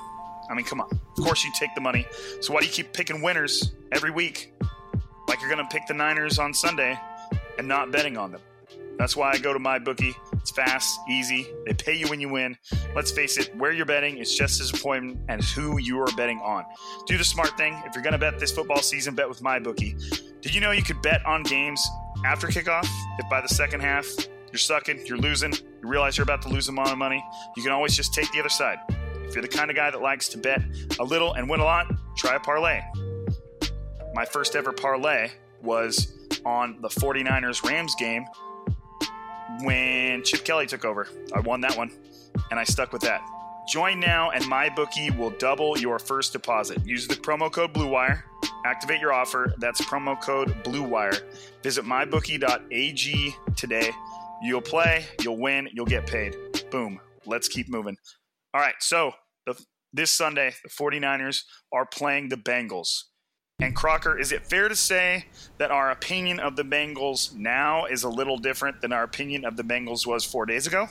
[0.49, 0.89] I mean, come on.
[0.91, 2.05] Of course you take the money.
[2.41, 4.53] So why do you keep picking winners every week?
[5.27, 6.99] Like you're going to pick the Niners on Sunday
[7.57, 8.41] and not betting on them.
[8.97, 10.15] That's why I go to my bookie.
[10.45, 11.47] It's fast, easy.
[11.65, 12.55] They pay you when you win.
[12.95, 16.37] Let's face it, where you're betting is just as important as who you are betting
[16.37, 16.65] on.
[17.07, 17.73] Do the smart thing.
[17.83, 19.95] If you're going to bet this football season, bet with my bookie.
[20.41, 21.83] Did you know you could bet on games
[22.23, 22.87] after kickoff?
[23.17, 24.05] If by the second half
[24.51, 27.25] you're sucking, you're losing, you realize you're about to lose a amount of money,
[27.57, 28.77] you can always just take the other side.
[29.27, 30.61] If you're the kind of guy that likes to bet
[30.99, 32.81] a little and win a lot, try a parlay.
[34.13, 35.31] My first ever parlay
[35.63, 36.13] was
[36.45, 38.27] on the 49ers Rams game
[39.63, 41.07] when Chip Kelly took over.
[41.33, 41.91] I won that one,
[42.51, 43.21] and I stuck with that.
[43.67, 46.85] Join now, and MyBookie will double your first deposit.
[46.85, 48.21] Use the promo code BlueWire.
[48.63, 49.53] Activate your offer.
[49.57, 51.21] That's promo code BlueWire.
[51.63, 53.91] Visit mybookie.ag today.
[54.43, 56.35] You'll play, you'll win, you'll get paid.
[56.69, 56.99] Boom.
[57.25, 57.97] Let's keep moving.
[58.53, 59.13] All right, so
[59.47, 59.59] the,
[59.93, 63.03] this Sunday, the 49ers are playing the Bengals.
[63.59, 65.27] And Crocker, is it fair to say
[65.59, 69.55] that our opinion of the Bengals now is a little different than our opinion of
[69.55, 70.89] the Bengals was four days ago?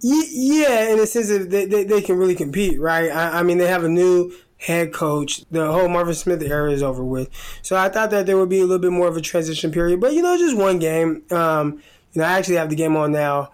[0.00, 3.10] Yeah, in the sense that they, they, they can really compete, right?
[3.10, 5.44] I, I mean, they have a new head coach.
[5.52, 7.28] The whole Marvin Smith era is over with.
[7.62, 10.00] So I thought that there would be a little bit more of a transition period.
[10.00, 11.22] But, you know, just one game.
[11.30, 11.80] Um,
[12.12, 13.52] you know, I actually have the game on now.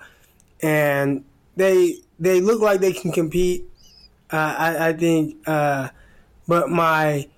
[0.62, 1.24] And
[1.56, 3.68] they they look like they can compete.
[4.32, 5.36] Uh, I, I think.
[5.46, 5.90] Uh,
[6.48, 7.28] but my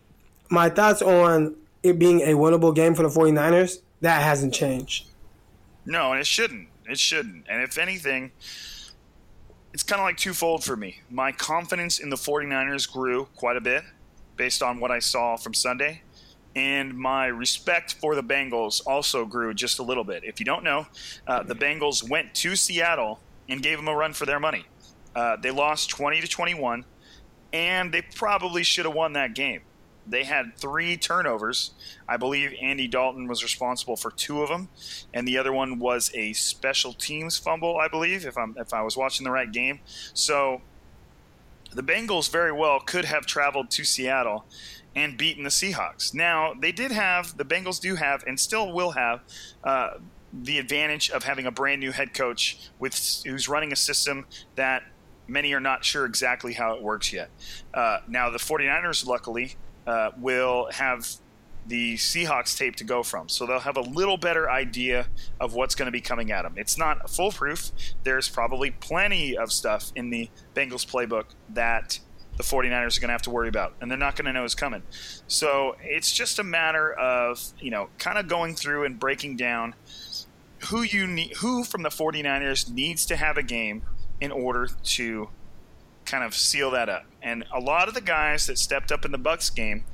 [0.51, 5.07] my thoughts on it being a winnable game for the 49ers, that hasn't changed.
[5.85, 6.69] No, and it shouldn't.
[6.87, 7.47] It shouldn't.
[7.49, 8.33] And if anything,
[9.73, 11.01] it's kind of like twofold for me.
[11.11, 13.83] My confidence in the 49ers grew quite a bit
[14.37, 16.03] based on what I saw from Sunday.
[16.57, 20.25] And my respect for the Bengals also grew just a little bit.
[20.25, 20.87] If you don't know,
[21.27, 24.65] uh, the Bengals went to Seattle and gave them a run for their money.
[25.15, 26.85] Uh, they lost 20 to 21,
[27.53, 29.61] and they probably should have won that game.
[30.09, 31.73] They had three turnovers.
[32.09, 34.69] I believe Andy Dalton was responsible for two of them,
[35.13, 37.79] and the other one was a special teams fumble.
[37.79, 39.81] I believe, if I'm if I was watching the right game.
[40.15, 40.63] So
[41.73, 44.47] the Bengals very well could have traveled to Seattle
[44.95, 46.15] and beaten the Seahawks.
[46.15, 49.21] Now they did have the Bengals do have and still will have.
[49.63, 49.91] Uh,
[50.31, 54.83] the advantage of having a brand new head coach with who's running a system that
[55.27, 57.31] many are not sure exactly how it works yet.
[57.73, 59.57] Uh, now the 49ers luckily
[59.89, 61.09] uh, will have
[61.67, 63.29] the Seahawks tape to go from.
[63.29, 65.07] So they'll have a little better idea
[65.41, 66.55] of what's going to be coming at them.
[66.57, 67.73] It's not foolproof.
[68.05, 71.99] There's probably plenty of stuff in the Bengals playbook that
[72.37, 74.45] the 49ers are going to have to worry about, and they're not going to know
[74.45, 74.83] is coming.
[75.27, 79.75] So it's just a matter of, you know, kind of going through and breaking down
[80.71, 83.83] who you need, who from the 49ers needs to have a game
[84.21, 85.29] in order to
[86.05, 87.05] kind of seal that up.
[87.23, 89.85] And a lot of the guys that stepped up in the Bucs game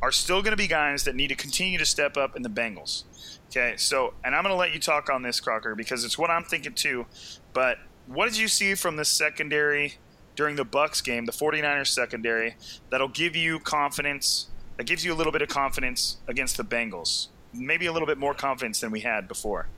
[0.00, 2.48] are still going to be guys that need to continue to step up in the
[2.48, 3.04] Bengals.
[3.48, 6.30] Okay, so and I'm going to let you talk on this, Crocker, because it's what
[6.30, 7.06] I'm thinking too.
[7.52, 9.94] But what did you see from the secondary
[10.34, 12.56] during the Bucs game, the 49ers secondary,
[12.90, 14.48] that'll give you confidence.
[14.76, 17.28] That gives you a little bit of confidence against the Bengals.
[17.52, 19.68] Maybe a little bit more confidence than we had before.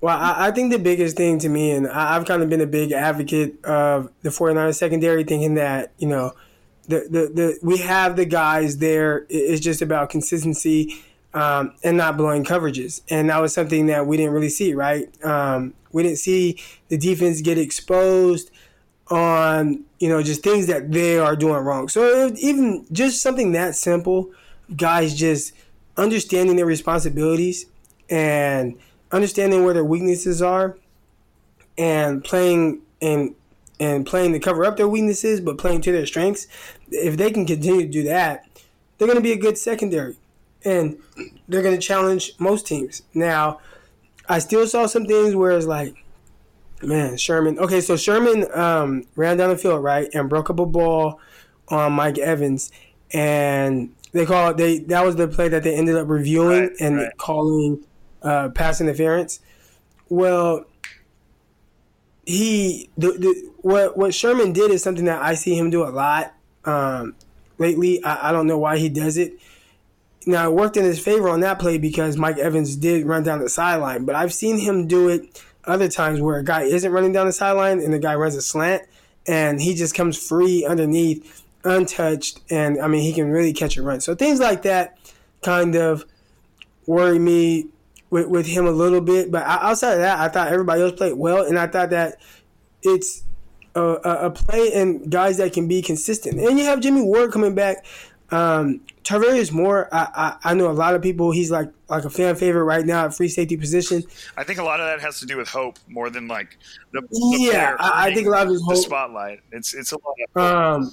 [0.00, 2.60] Well, I, I think the biggest thing to me, and I, I've kind of been
[2.60, 6.32] a big advocate of the 49ers secondary, thinking that, you know,
[6.88, 9.26] the, the, the we have the guys there.
[9.28, 11.02] It's just about consistency
[11.34, 13.02] um, and not blowing coverages.
[13.10, 15.08] And that was something that we didn't really see, right?
[15.24, 18.50] Um, we didn't see the defense get exposed
[19.08, 21.88] on, you know, just things that they are doing wrong.
[21.88, 24.30] So even just something that simple,
[24.76, 25.52] guys just
[25.96, 27.66] understanding their responsibilities
[28.08, 28.76] and
[29.12, 30.76] understanding where their weaknesses are
[31.78, 33.34] and playing and
[33.78, 36.46] and playing to cover up their weaknesses, but playing to their strengths.
[36.90, 38.46] If they can continue to do that,
[38.96, 40.16] they're going to be a good secondary,
[40.64, 40.98] and
[41.46, 43.02] they're going to challenge most teams.
[43.12, 43.60] Now,
[44.28, 45.94] I still saw some things where it's like,
[46.82, 47.58] man, Sherman.
[47.58, 51.20] Okay, so Sherman um, ran down the field right and broke up a ball
[51.68, 52.72] on Mike Evans,
[53.12, 56.72] and they call it, they that was the play that they ended up reviewing Right,
[56.80, 57.16] and right.
[57.18, 57.84] calling
[58.26, 59.40] uh, pass interference.
[60.08, 60.64] Well,
[62.24, 65.90] he the, the what what Sherman did is something that I see him do a
[65.90, 67.14] lot um,
[67.58, 68.02] lately.
[68.04, 69.38] I, I don't know why he does it.
[70.26, 73.38] Now it worked in his favor on that play because Mike Evans did run down
[73.38, 77.12] the sideline, but I've seen him do it other times where a guy isn't running
[77.12, 78.82] down the sideline and the guy runs a slant
[79.28, 83.82] and he just comes free underneath, untouched, and I mean he can really catch a
[83.82, 84.00] run.
[84.00, 84.98] So things like that
[85.42, 86.04] kind of
[86.86, 87.68] worry me
[88.10, 89.30] with, with him a little bit.
[89.30, 92.20] But outside of that, I thought everybody else played well, and I thought that
[92.82, 93.24] it's
[93.74, 96.38] a, a, a play and guys that can be consistent.
[96.40, 97.84] And you have Jimmy Ward coming back.
[98.30, 101.30] Um, Tarvarius Moore, I, I I know a lot of people.
[101.30, 104.02] He's like like a fan favorite right now at free safety position.
[104.36, 106.58] I think a lot of that has to do with hope more than like
[106.90, 109.40] the, the Yeah, I- I think a lot of his the hope- spotlight.
[109.52, 110.92] It's it's a lot of Um,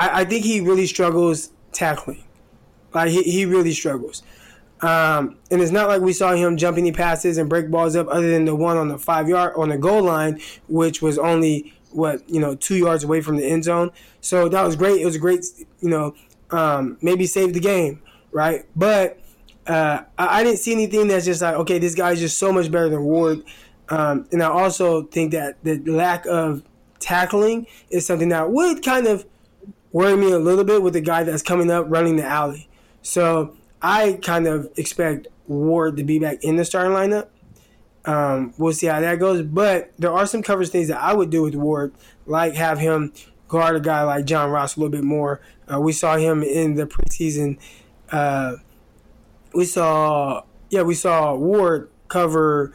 [0.00, 2.24] I, I think he really struggles tackling.
[2.92, 4.24] Like he, he really struggles.
[4.82, 8.08] Um, and it's not like we saw him jump any passes and break balls up,
[8.08, 11.74] other than the one on the five yard on the goal line, which was only
[11.90, 13.90] what you know two yards away from the end zone.
[14.20, 15.00] So that was great.
[15.00, 15.44] It was a great,
[15.80, 16.14] you know,
[16.50, 18.02] um, maybe saved the game,
[18.32, 18.64] right?
[18.74, 19.20] But
[19.66, 22.70] uh, I, I didn't see anything that's just like, okay, this guy's just so much
[22.70, 23.42] better than Ward.
[23.88, 26.62] Um, and I also think that the lack of
[27.00, 29.26] tackling is something that would kind of
[29.92, 32.68] worry me a little bit with the guy that's coming up running the alley.
[33.02, 37.28] So I kind of expect Ward to be back in the starting lineup.
[38.04, 39.42] Um, we'll see how that goes.
[39.42, 41.92] But there are some coverage things that I would do with Ward,
[42.26, 43.12] like have him
[43.48, 45.40] guard a guy like John Ross a little bit more.
[45.72, 47.58] Uh, we saw him in the preseason.
[48.10, 48.56] Uh,
[49.54, 52.72] we saw, yeah, we saw Ward cover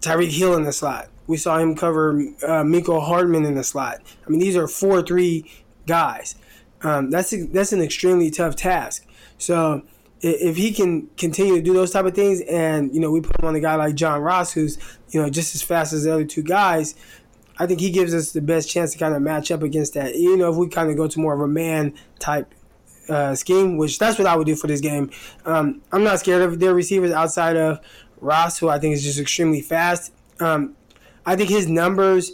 [0.00, 1.08] Tyreek Hill in the slot.
[1.26, 4.00] We saw him cover uh, Mecole Hardman in the slot.
[4.26, 5.50] I mean, these are four three
[5.86, 6.34] guys.
[6.82, 9.06] Um, that's a, that's an extremely tough task.
[9.38, 9.82] So
[10.22, 13.38] if he can continue to do those type of things, and you know, we put
[13.40, 14.78] him on a guy like John Ross, who's
[15.10, 16.94] you know just as fast as the other two guys,
[17.58, 20.14] I think he gives us the best chance to kind of match up against that.
[20.16, 22.54] You know, if we kind of go to more of a man type
[23.08, 25.10] uh, scheme, which that's what I would do for this game.
[25.44, 27.80] Um, I'm not scared of their receivers outside of
[28.20, 30.12] Ross, who I think is just extremely fast.
[30.38, 30.76] Um,
[31.26, 32.32] I think his numbers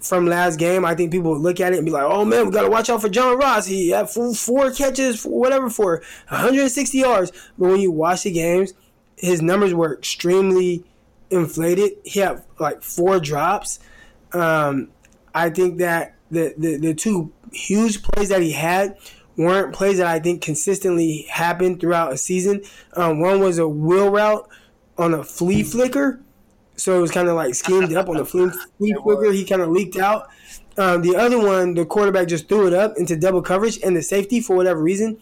[0.00, 2.46] from last game, I think people would look at it and be like, "Oh man,
[2.46, 3.66] we got to watch out for John Ross.
[3.66, 8.74] He had four, four catches, whatever, for 160 yards." But when you watch the games,
[9.16, 10.84] his numbers were extremely
[11.30, 11.92] inflated.
[12.04, 13.78] He had like four drops.
[14.32, 14.90] Um,
[15.34, 18.96] I think that the, the the two huge plays that he had
[19.36, 22.62] weren't plays that I think consistently happened throughout a season.
[22.94, 24.48] Um, one was a wheel route
[24.98, 26.20] on a flea flicker,
[26.76, 29.32] so it was kind of like schemed up on the flea, flea flicker.
[29.32, 30.28] He kind of leaked out.
[30.76, 34.02] Um, the other one, the quarterback just threw it up into double coverage, and the
[34.02, 35.18] safety, for whatever reason,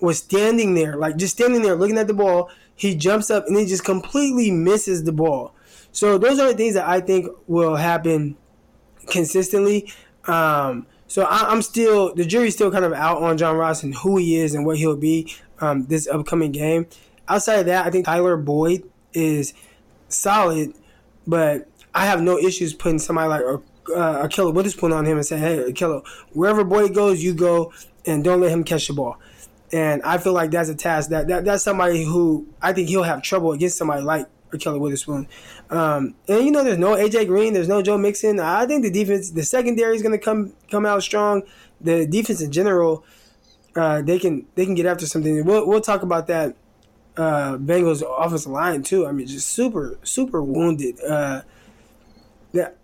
[0.00, 2.50] was standing there, like just standing there looking at the ball.
[2.74, 5.54] He jumps up and he just completely misses the ball.
[5.92, 8.36] So those are the things that I think will happen
[9.06, 9.90] consistently.
[10.26, 13.94] Um, so I, I'm still the jury's still kind of out on John Ross and
[13.94, 16.86] who he is and what he'll be um, this upcoming game.
[17.28, 19.54] Outside of that, I think Tyler Boyd is
[20.08, 20.74] solid,
[21.26, 23.42] but I have no issues putting somebody like
[23.94, 27.72] uh, Ahkello Witherspoon on him and saying, "Hey, Ahkello, wherever Boyd goes, you go,
[28.04, 29.18] and don't let him catch the ball."
[29.72, 33.02] And I feel like that's a task that, that that's somebody who I think he'll
[33.02, 35.28] have trouble against somebody like Ahkello Witherspoon.
[35.70, 38.40] Um, and you know, there's no AJ Green, there's no Joe Mixon.
[38.40, 41.42] I think the defense, the secondary is going to come come out strong.
[41.80, 43.04] The defense in general,
[43.74, 45.44] uh, they can they can get after something.
[45.44, 46.56] We'll we'll talk about that.
[47.16, 49.06] Uh, Bengals offensive line too.
[49.06, 51.00] I mean, just super super wounded.
[51.02, 51.42] Uh,
[52.52, 52.76] that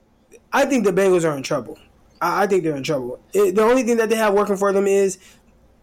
[0.52, 1.78] I think the Bengals are in trouble.
[2.20, 3.20] I, I think they're in trouble.
[3.32, 5.18] It, the only thing that they have working for them is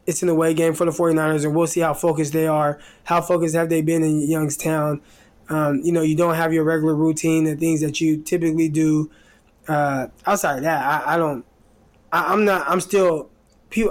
[0.08, 2.80] it's an away game for the 49ers, and we'll see how focused they are.
[3.04, 5.02] How focused have they been in Youngstown?
[5.50, 9.12] Um, you know, you don't have your regular routine and things that you typically do.
[9.68, 11.46] Uh, outside of that, I, I don't.
[12.12, 12.68] I, am not.
[12.68, 13.30] I'm still.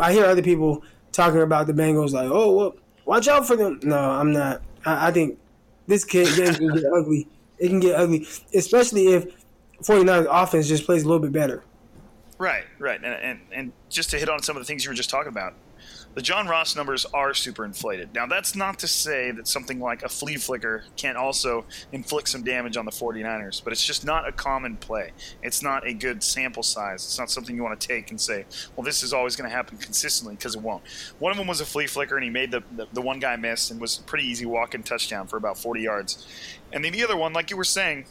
[0.01, 0.83] I hear other people
[1.13, 2.77] talking about the Bengals like, oh, well,
[3.09, 3.81] watch out for them.
[3.83, 4.63] No, I'm not.
[4.85, 5.39] I, I think
[5.87, 7.27] this game can get ugly.
[7.59, 9.27] It can get ugly, especially if
[9.83, 11.65] 49ers offense just plays a little bit better.
[12.39, 14.95] Right, right, and, and and just to hit on some of the things you were
[14.95, 15.55] just talking about,
[16.15, 18.13] the John Ross numbers are super inflated.
[18.15, 22.43] Now, that's not to say that something like a flea flicker can't also inflict some
[22.43, 25.13] damage on the 49ers, but it's just not a common play.
[25.43, 27.05] It's not a good sample size.
[27.05, 29.55] It's not something you want to take and say, well, this is always going to
[29.55, 30.83] happen consistently because it won't.
[31.19, 33.37] One of them was a flea flicker, and he made the, the, the one guy
[33.37, 36.27] miss and was a pretty easy walk in touchdown for about 40 yards.
[36.73, 38.07] And then the other one, like you were saying,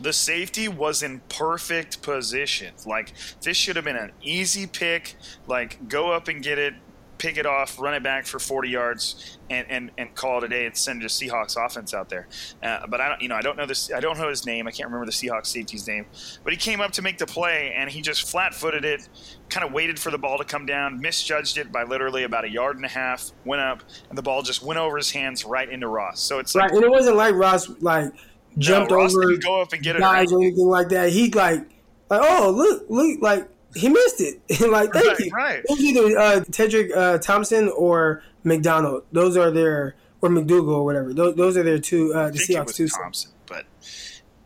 [0.00, 2.74] the safety was in perfect position.
[2.84, 5.16] Like this should have been an easy pick.
[5.46, 6.74] Like go up and get it,
[7.18, 10.48] pick it off, run it back for 40 yards, and, and, and call it a
[10.48, 12.28] day and send a Seahawks offense out there.
[12.62, 13.92] Uh, but I don't, you know, I don't know this.
[13.92, 14.66] I don't know his name.
[14.66, 16.06] I can't remember the Seahawks safety's name.
[16.44, 19.08] But he came up to make the play, and he just flat-footed it,
[19.48, 22.50] kind of waited for the ball to come down, misjudged it by literally about a
[22.50, 25.68] yard and a half, went up, and the ball just went over his hands right
[25.68, 26.20] into Ross.
[26.20, 28.12] So it's right, like, and it wasn't like Ross like
[28.58, 31.10] jumped no, Ross over go up and get it guys or anything like that.
[31.10, 31.60] He like,
[32.08, 34.40] like, oh look, look, like he missed it.
[34.70, 35.30] like, thank Right, you.
[35.32, 35.58] right.
[35.58, 39.04] It was either uh, Tedric uh, Thompson or McDonald.
[39.12, 41.12] Those are their or McDougal or whatever.
[41.12, 42.12] Those, those are their two.
[42.14, 42.88] Uh, the I think it Seahawks two.
[42.88, 43.66] Thompson, but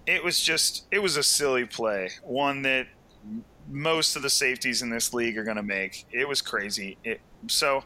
[0.06, 2.86] it was just it was a silly play, one that
[3.68, 6.06] most of the safeties in this league are going to make.
[6.10, 6.98] It was crazy.
[7.04, 7.84] It, so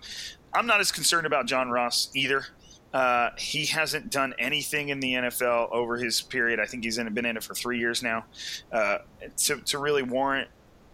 [0.55, 2.47] I'm not as concerned about John Ross either.
[2.95, 6.61] Uh, he hasn't done anything in the NFL over his period.
[6.61, 8.25] I think he's in, been in it for three years now
[8.73, 8.99] uh,
[9.39, 10.49] to, to really warrant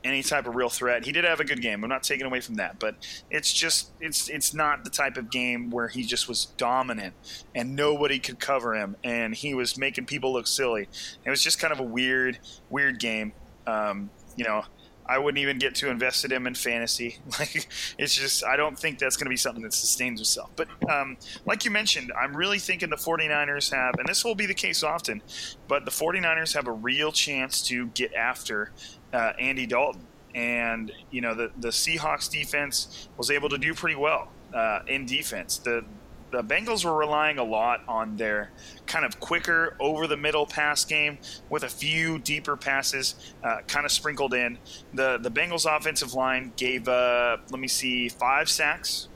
[0.05, 1.05] any type of real threat.
[1.05, 1.83] He did have a good game.
[1.83, 2.95] I'm not taking away from that, but
[3.31, 7.15] it's just it's it's not the type of game where he just was dominant
[7.55, 10.89] and nobody could cover him and he was making people look silly.
[11.25, 12.39] It was just kind of a weird
[12.71, 13.33] weird game.
[13.67, 14.65] Um, you know,
[15.11, 17.19] I wouldn't even get too invested in him in fantasy.
[17.39, 20.51] Like it's just I don't think that's going to be something that sustains itself.
[20.57, 24.47] But um, like you mentioned, I'm really thinking the 49ers have, and this will be
[24.47, 25.23] the case often,
[25.69, 28.73] but the 49ers have a real chance to get after
[29.13, 30.07] uh, Andy Dalton.
[30.35, 35.05] And you know the the Seahawks defense was able to do pretty well uh, in
[35.05, 35.59] defense.
[35.59, 35.85] The
[36.31, 38.51] the Bengals were relying a lot on their
[38.87, 43.85] kind of quicker over the middle pass game with a few deeper passes uh, kind
[43.85, 44.59] of sprinkled in.
[44.95, 49.09] The the Bengals offensive line gave uh, let me see five sacks.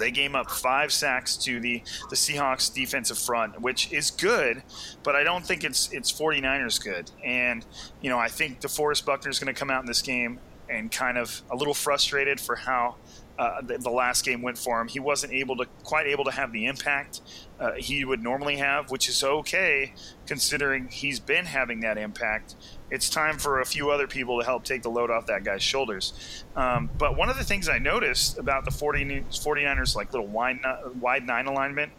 [0.00, 4.62] They gave up five sacks to the, the Seahawks defensive front, which is good,
[5.02, 7.10] but I don't think it's it's 49ers good.
[7.24, 7.64] And,
[8.00, 10.90] you know, I think DeForest Buckner is going to come out in this game and
[10.90, 12.96] kind of a little frustrated for how
[13.38, 14.86] uh, the, the, last game went for him.
[14.86, 17.22] He wasn't able to quite able to have the impact
[17.58, 19.94] uh, he would normally have, which is okay
[20.26, 22.54] considering he's been having that impact.
[22.90, 25.62] It's time for a few other people to help take the load off that guy's
[25.62, 26.44] shoulders.
[26.56, 30.58] Um, but one of the things I noticed about the 40, 49ers like little wide
[31.00, 31.92] wide nine alignment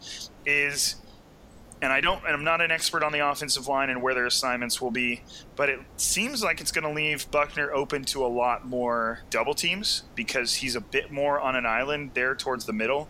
[0.44, 0.96] is
[1.82, 4.26] and I don't, and I'm not an expert on the offensive line and where their
[4.26, 5.20] assignments will be,
[5.56, 9.52] but it seems like it's going to leave Buckner open to a lot more double
[9.52, 13.08] teams because he's a bit more on an island there towards the middle.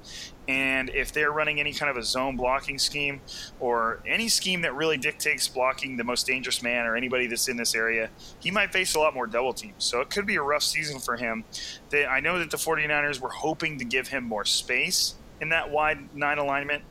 [0.48, 3.20] And if they're running any kind of a zone blocking scheme
[3.60, 7.56] or any scheme that really dictates blocking the most dangerous man or anybody that's in
[7.56, 9.84] this area, he might face a lot more double teams.
[9.84, 11.44] So it could be a rough season for him.
[11.90, 15.70] They, I know that the 49ers were hoping to give him more space in that
[15.70, 16.82] wide nine alignment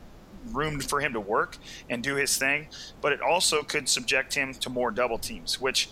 [0.51, 1.57] room for him to work
[1.89, 2.67] and do his thing,
[3.01, 5.89] but it also could subject him to more double teams, which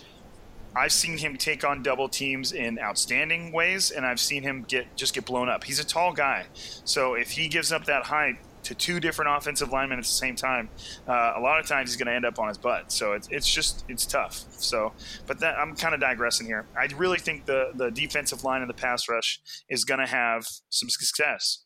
[0.76, 4.96] I've seen him take on double teams in outstanding ways, and I've seen him get
[4.96, 5.64] just get blown up.
[5.64, 9.72] He's a tall guy, so if he gives up that height to two different offensive
[9.72, 10.70] linemen at the same time,
[11.08, 12.92] uh, a lot of times he's going to end up on his butt.
[12.92, 14.44] So it's, it's just it's tough.
[14.52, 14.94] So,
[15.26, 16.68] but that, I'm kind of digressing here.
[16.78, 19.40] I really think the the defensive line and the pass rush
[19.70, 21.64] is going to have some success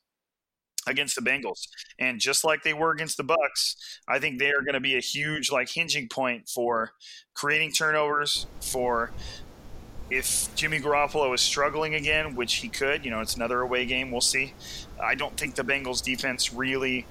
[0.87, 1.67] against the Bengals.
[1.99, 3.75] And just like they were against the Bucs,
[4.07, 6.91] I think they are going to be a huge like hinging point for
[7.33, 9.11] creating turnovers for
[10.09, 14.11] if Jimmy Garoppolo is struggling again, which he could, you know, it's another away game,
[14.11, 14.53] we'll see.
[15.01, 17.07] I don't think the Bengals defense really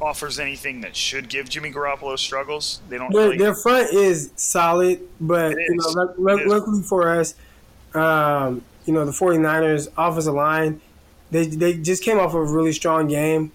[0.00, 2.80] offers anything that should give Jimmy Garoppolo struggles.
[2.88, 3.12] They don't.
[3.12, 7.34] Their, really, their front is solid, but you know, luck- luck- luckily for us,
[7.94, 10.80] um, you know, the 49ers offensive line
[11.32, 13.50] they they just came off of a really strong game.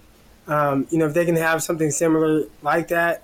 [0.46, 3.22] Um, you know, if they can have something similar like that,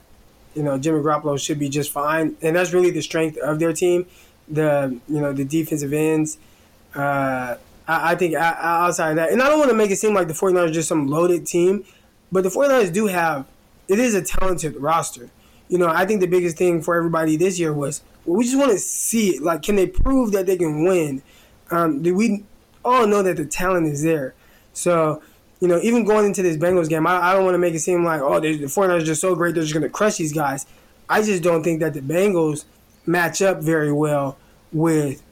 [0.54, 2.36] you know, Jimmy Garoppolo should be just fine.
[2.42, 4.06] And that's really the strength of their team
[4.48, 6.38] the you know the defensive ends.
[6.94, 10.14] Uh, I, I think outside of that, and I don't want to make it seem
[10.14, 11.84] like the 49ers are just some loaded team,
[12.30, 13.46] but the 49ers do have
[13.88, 15.30] it is a talented roster.
[15.68, 18.56] You know, I think the biggest thing for everybody this year was well, we just
[18.56, 19.42] want to see it.
[19.42, 21.22] Like, can they prove that they can win?
[21.70, 22.44] Um, do we
[22.84, 24.34] all know that the talent is there?
[24.74, 25.22] So,
[25.60, 27.80] you know, even going into this Bengals game, I, I don't want to make it
[27.80, 30.32] seem like, oh, the 49ers are just so great, they're just going to crush these
[30.32, 30.66] guys.
[31.08, 32.64] I just don't think that the Bengals
[33.06, 34.36] match up very well
[34.72, 35.22] with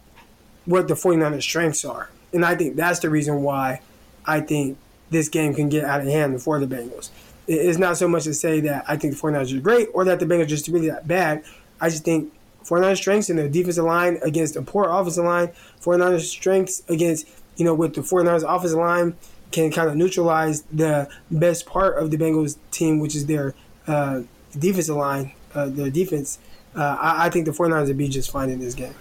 [0.64, 2.08] what the 49ers' strengths are.
[2.32, 3.80] And I think that's the reason why
[4.24, 4.78] I think
[5.10, 7.10] this game can get out of hand for the Bengals.
[7.46, 10.20] It's not so much to say that I think the 49ers are great or that
[10.20, 11.44] the Bengals are just really that bad.
[11.80, 12.32] I just think
[12.64, 15.48] 49ers strengths in the defensive line against a poor offensive line,
[15.80, 19.16] 49ers strengths against, you know, with the 49ers offensive line
[19.52, 23.54] can kind of neutralize the best part of the Bengals team, which is their
[23.86, 24.22] uh,
[24.58, 26.38] defensive line, uh, their defense.
[26.74, 28.94] Uh, I, I, think the 49ers would be just fine in this game.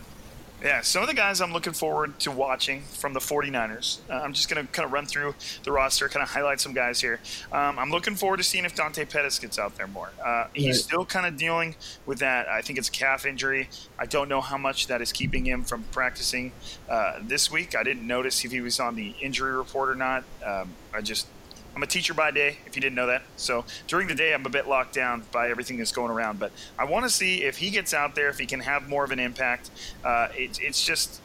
[0.64, 4.00] Yeah, some of the guys I'm looking forward to watching from the 49ers.
[4.08, 5.34] Uh, I'm just going to kind of run through
[5.64, 7.20] the roster, kind of highlight some guys here.
[7.52, 10.12] Um, I'm looking forward to seeing if Dante Pettis gets out there more.
[10.24, 10.76] Uh, he's right.
[10.76, 12.48] still kind of dealing with that.
[12.48, 13.70] I think it's a calf injury.
[13.98, 16.52] I don't know how much that is keeping him from practicing
[16.88, 17.76] uh, this week.
[17.76, 20.24] I didn't notice if he was on the injury report or not.
[20.46, 21.26] Um, I just
[21.76, 23.24] I'm a teacher by day, if you didn't know that.
[23.38, 26.40] So during the day, I'm a bit locked down by everything that's going around.
[26.40, 29.04] But I want to see if he gets out there, if he can have more
[29.04, 29.72] of an impact.
[30.04, 31.22] Uh, it, it's just.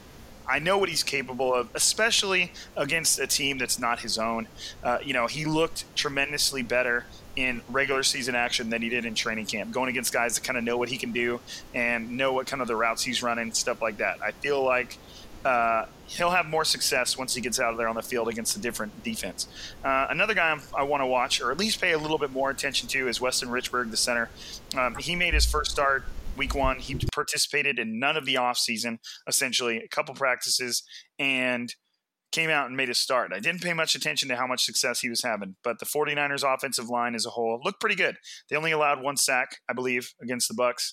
[0.48, 4.46] I know what he's capable of, especially against a team that's not his own.
[4.80, 9.16] Uh, you know, he looked tremendously better in regular season action than he did in
[9.16, 11.40] training camp, going against guys that kind of know what he can do
[11.74, 14.22] and know what kind of the routes he's running, stuff like that.
[14.22, 14.98] I feel like
[15.46, 18.56] uh, he'll have more success once he gets out of there on the field against
[18.56, 19.46] a different defense.
[19.84, 22.32] Uh, another guy I'm, i want to watch, or at least pay a little bit
[22.32, 24.28] more attention to, is Weston Richburg, the center.
[24.76, 26.04] Um, he made his first start
[26.36, 26.80] week one.
[26.80, 30.82] He participated in none of the offseason, essentially, a couple practices,
[31.18, 31.72] and
[32.32, 33.32] came out and made a start.
[33.32, 36.42] I didn't pay much attention to how much success he was having, but the 49ers
[36.42, 38.16] offensive line as a whole looked pretty good.
[38.50, 40.92] They only allowed one sack, I believe, against the Bucs.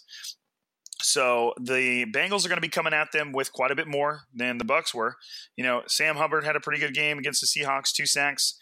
[1.02, 4.22] So the Bengals are going to be coming at them with quite a bit more
[4.34, 5.16] than the Bucs were.
[5.58, 8.58] You know, Sam Hubbard had a pretty good game against the Seahawks, two sacks,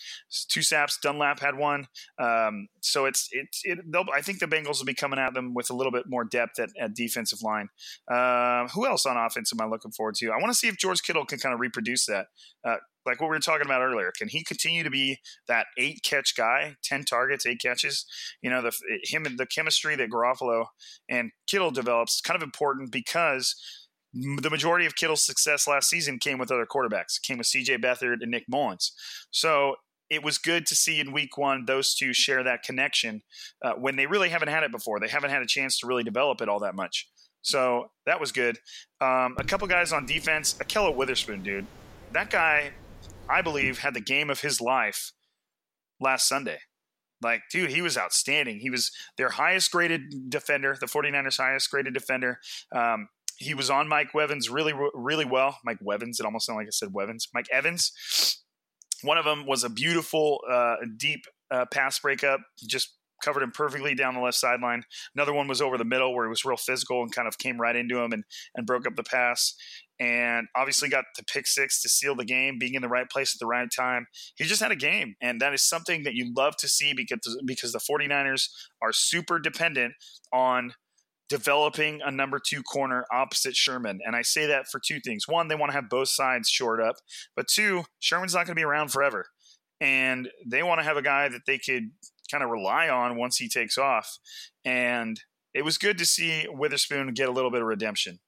[0.49, 0.97] two saps.
[1.01, 1.87] Dunlap had one.
[2.19, 3.79] Um, so it's it's it.
[4.13, 6.59] I think the Bengals will be coming at them with a little bit more depth
[6.59, 7.69] at, at defensive line.
[8.09, 10.31] Uh, who else on offense am I looking forward to?
[10.31, 12.27] I want to see if George Kittle can kind of reproduce that.
[12.65, 14.11] Uh, like what we were talking about earlier.
[14.17, 18.05] Can he continue to be that eight catch guy, ten targets, eight catches?
[18.41, 18.71] You know, the
[19.03, 20.65] him and the chemistry that Garoppolo
[21.09, 23.55] and Kittle develops is kind of important because
[24.13, 27.21] the majority of Kittle's success last season came with other quarterbacks.
[27.21, 27.77] Came with C.J.
[27.77, 28.91] Beathard and Nick Mullens.
[29.31, 29.75] So
[30.09, 33.21] it was good to see in week one those two share that connection
[33.63, 34.99] uh, when they really haven't had it before.
[34.99, 37.07] They haven't had a chance to really develop it all that much.
[37.41, 38.59] So that was good.
[38.99, 40.55] Um, a couple guys on defense.
[40.55, 41.65] Ahkello Witherspoon, dude.
[42.11, 42.71] That guy
[43.29, 45.11] I believe, had the game of his life
[45.99, 46.59] last Sunday.
[47.21, 48.59] Like, dude, he was outstanding.
[48.59, 52.39] He was their highest graded defender, the 49ers' highest graded defender.
[52.75, 55.57] Um, he was on Mike Evans really, really well.
[55.63, 57.27] Mike Evans, it almost sounded like I said Evans.
[57.33, 58.41] Mike Evans.
[59.03, 63.95] One of them was a beautiful, uh, deep uh, pass breakup, just covered him perfectly
[63.95, 64.83] down the left sideline.
[65.15, 67.59] Another one was over the middle where he was real physical and kind of came
[67.59, 68.23] right into him and,
[68.55, 69.55] and broke up the pass
[70.01, 73.35] and obviously got the pick six to seal the game, being in the right place
[73.35, 74.07] at the right time.
[74.35, 77.39] He just had a game, and that is something that you love to see because
[77.45, 78.49] because the 49ers
[78.81, 79.93] are super dependent
[80.33, 80.73] on
[81.29, 83.99] developing a number two corner opposite Sherman.
[84.03, 85.27] And I say that for two things.
[85.27, 86.95] One, they want to have both sides shored up,
[87.35, 89.27] but two, Sherman's not going to be around forever.
[89.79, 91.91] And they want to have a guy that they could
[92.29, 94.17] kind of rely on once he takes off.
[94.65, 95.19] And
[95.53, 98.19] it was good to see Witherspoon get a little bit of redemption.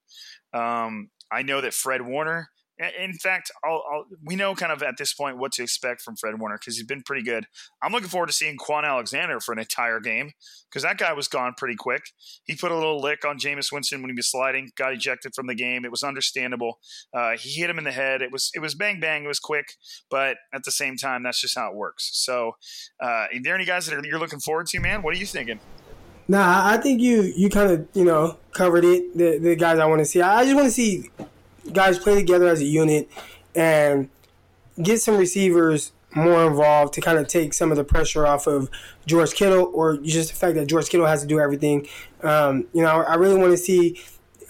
[0.54, 4.96] Um, I know that Fred Warner, in fact, I'll, I'll, we know kind of at
[4.96, 7.46] this point what to expect from Fred Warner because he's been pretty good.
[7.80, 10.32] I'm looking forward to seeing Kwon Alexander for an entire game
[10.68, 12.02] because that guy was gone pretty quick.
[12.44, 15.46] He put a little lick on Jameis Winston when he was sliding, got ejected from
[15.46, 15.84] the game.
[15.84, 16.78] It was understandable.
[17.16, 18.22] Uh, he hit him in the head.
[18.22, 19.24] It was it was bang bang.
[19.24, 19.66] It was quick,
[20.10, 22.10] but at the same time, that's just how it works.
[22.14, 22.52] So,
[23.00, 25.02] uh, are there any guys that are, you're looking forward to, man?
[25.02, 25.60] What are you thinking?
[26.26, 29.16] Nah, I think you you kind of you know covered it.
[29.16, 30.22] The the guys I want to see.
[30.22, 31.10] I just want to see
[31.72, 33.10] guys play together as a unit
[33.54, 34.08] and
[34.82, 38.70] get some receivers more involved to kind of take some of the pressure off of
[39.06, 41.86] George Kittle, or just the fact that George Kittle has to do everything.
[42.22, 44.00] Um, you know, I really want to see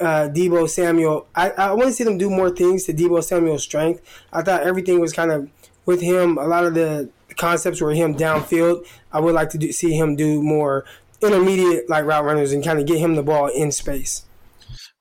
[0.01, 1.27] uh, Deebo Samuel.
[1.35, 4.03] I, I want to see them do more things to Deebo Samuel's strength.
[4.33, 5.51] I thought everything was kind of
[5.87, 6.39] with him.
[6.39, 8.87] A lot of the concepts were him downfield.
[9.13, 10.85] I would like to do, see him do more
[11.25, 14.25] intermediate like route runners and kind of get him the ball in space.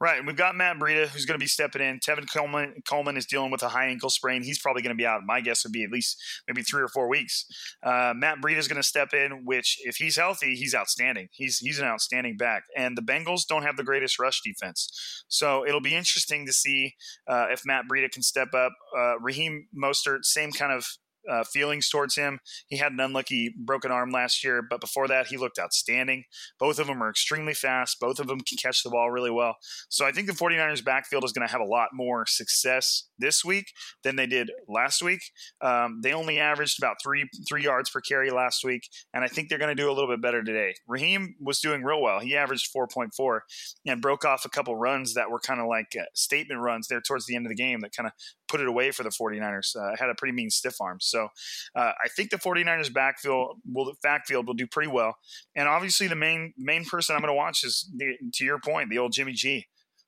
[0.03, 1.99] Right, and we've got Matt Breida who's going to be stepping in.
[1.99, 4.43] Tevin Coleman Coleman is dealing with a high ankle sprain.
[4.43, 5.21] He's probably going to be out.
[5.25, 7.45] My guess would be at least maybe three or four weeks.
[7.81, 11.29] Uh, Matt Breida is going to step in, which if he's healthy, he's outstanding.
[11.31, 12.63] He's he's an outstanding back.
[12.75, 16.95] And the Bengals don't have the greatest rush defense, so it'll be interesting to see
[17.25, 18.73] uh, if Matt Breida can step up.
[18.97, 20.85] Uh, Raheem Mostert, same kind of
[21.29, 22.39] uh, feelings towards him.
[22.67, 26.25] He had an unlucky broken arm last year, but before that, he looked outstanding.
[26.59, 27.99] Both of them are extremely fast.
[27.99, 29.55] Both of them can catch the ball really well.
[29.89, 33.43] So I think the 49ers backfield is going to have a lot more success this
[33.45, 35.21] week than they did last week.
[35.61, 39.49] Um, they only averaged about three three yards per carry last week, and I think
[39.49, 40.73] they're going to do a little bit better today.
[40.87, 42.19] Raheem was doing real well.
[42.19, 43.39] He averaged 4.4
[43.85, 47.01] and broke off a couple runs that were kind of like uh, statement runs there
[47.01, 48.13] towards the end of the game that kind of
[48.53, 49.75] put it away for the 49ers.
[49.75, 50.99] Uh, had a pretty mean stiff arm.
[51.01, 51.27] So
[51.75, 55.15] uh, I think the 49ers backfield will backfield will do pretty well.
[55.55, 58.91] And obviously the main main person I'm going to watch is the, to your point,
[58.91, 59.65] the old Jimmy G.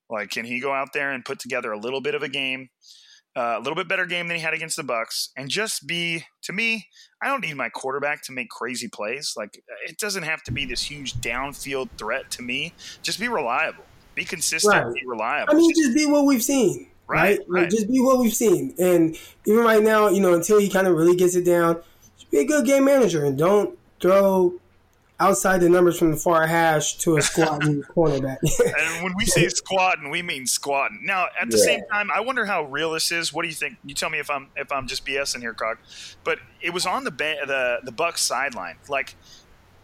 [0.08, 2.68] Like, can he go out there and put together a little bit of a game?
[3.36, 6.24] Uh, a little bit better game than he had against the Bucs and just be
[6.42, 6.86] to me.
[7.20, 9.34] I don't need my quarterback to make crazy plays.
[9.36, 12.72] Like it doesn't have to be this huge downfield threat to me.
[13.02, 13.84] Just be reliable,
[14.14, 14.94] be consistent, right.
[14.94, 15.52] be reliable.
[15.52, 16.88] I mean, just be what we've seen.
[17.08, 17.62] Right, right?
[17.62, 20.86] Like, just be what we've seen, and even right now, you know, until he kind
[20.86, 21.80] of really gets it down,
[22.18, 24.54] just be a good game manager and don't throw
[25.18, 28.38] outside the numbers from the far hash to a squatting cornerback.
[28.42, 31.00] and when we say squatting, we mean squatting.
[31.04, 31.64] Now, at the yeah.
[31.64, 33.32] same time, I wonder how real this is.
[33.32, 33.78] What do you think?
[33.84, 35.78] You tell me if I'm if I'm just BSing here, Cog.
[36.24, 38.76] But it was on the the the Bucs sideline.
[38.88, 39.16] Like,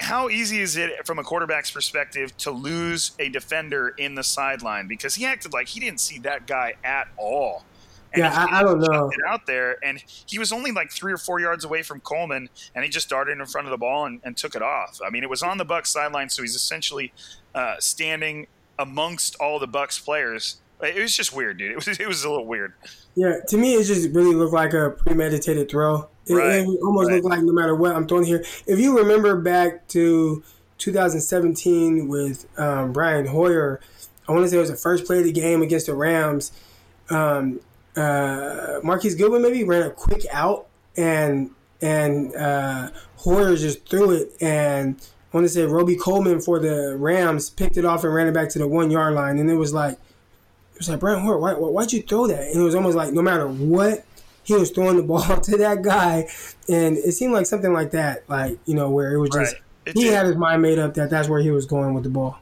[0.02, 4.88] how easy is it from a quarterback's perspective to lose a defender in the sideline
[4.88, 7.64] because he acted like he didn't see that guy at all.
[8.12, 9.10] And yeah, I, I, don't know.
[9.26, 12.84] Out there, and he was only like three or four yards away from Coleman, and
[12.84, 15.00] he just darted in front of the ball and, and took it off.
[15.02, 17.12] I mean, it was on the Bucs sideline, so he's essentially
[17.54, 18.48] uh, standing
[18.78, 20.60] amongst all the Bucs players.
[20.82, 21.72] It was just weird, dude.
[21.72, 22.74] It was it was a little weird.
[23.14, 26.08] Yeah, to me, it just really looked like a premeditated throw.
[26.26, 27.16] It, right, it almost right.
[27.16, 28.44] looked like no matter what I'm throwing here.
[28.66, 30.42] If you remember back to
[30.78, 33.80] 2017 with um, Brian Hoyer,
[34.28, 36.52] I want to say it was the first play of the game against the Rams.
[37.10, 37.60] Um,
[37.96, 40.66] uh, Marquise Goodwin maybe ran a quick out
[40.96, 44.96] and and uh, Hoyer just threw it and
[45.32, 48.34] I want to say Robey Coleman for the Rams picked it off and ran it
[48.34, 49.98] back to the one yard line and it was like
[50.82, 53.22] was like Brian Hoyer why why'd you throw that and it was almost like no
[53.22, 54.04] matter what
[54.44, 56.28] he was throwing the ball to that guy
[56.68, 59.94] and it seemed like something like that like you know where it was just right.
[59.96, 60.12] he did.
[60.12, 62.38] had his mind made up that that's where he was going with the ball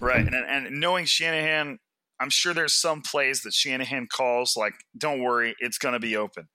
[0.00, 1.78] right and, and knowing Shanahan
[2.20, 6.16] I'm sure there's some plays that Shanahan calls like, "Don't worry, it's going to be
[6.16, 6.48] open."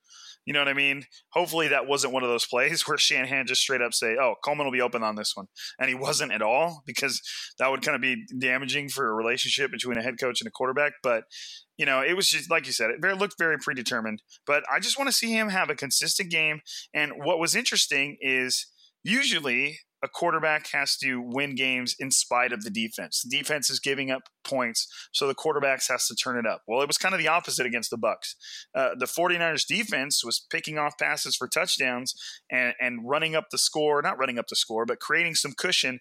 [0.49, 1.05] You know what I mean?
[1.33, 4.65] Hopefully that wasn't one of those plays where Shanahan just straight up say, "Oh, Coleman
[4.65, 5.45] will be open on this one,"
[5.77, 7.21] and he wasn't at all because
[7.59, 10.51] that would kind of be damaging for a relationship between a head coach and a
[10.51, 10.93] quarterback.
[11.03, 11.25] But
[11.77, 14.23] you know, it was just like you said, it looked very predetermined.
[14.47, 16.61] But I just want to see him have a consistent game.
[16.95, 18.65] And what was interesting is
[19.03, 23.21] usually a quarterback has to win games in spite of the defense.
[23.21, 26.61] The defense is giving up points, so the quarterbacks has to turn it up.
[26.67, 28.35] Well, it was kind of the opposite against the Bucs.
[28.75, 32.15] Uh, the 49ers defense was picking off passes for touchdowns
[32.51, 35.99] and, and running up the score, not running up the score, but creating some cushion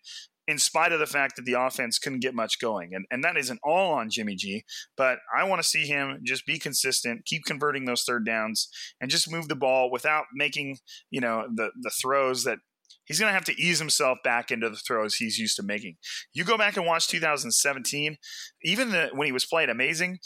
[0.48, 2.94] in spite of the fact that the offense couldn't get much going.
[2.94, 4.64] And, and that isn't all on Jimmy G,
[4.96, 8.68] but I want to see him just be consistent, keep converting those third downs,
[8.98, 10.78] and just move the ball without making,
[11.10, 12.60] you know, the, the throws that
[13.08, 15.96] he's going to have to ease himself back into the throws he's used to making.
[16.32, 18.16] You go back and watch 2017,
[18.62, 20.18] even the, when he was playing amazing,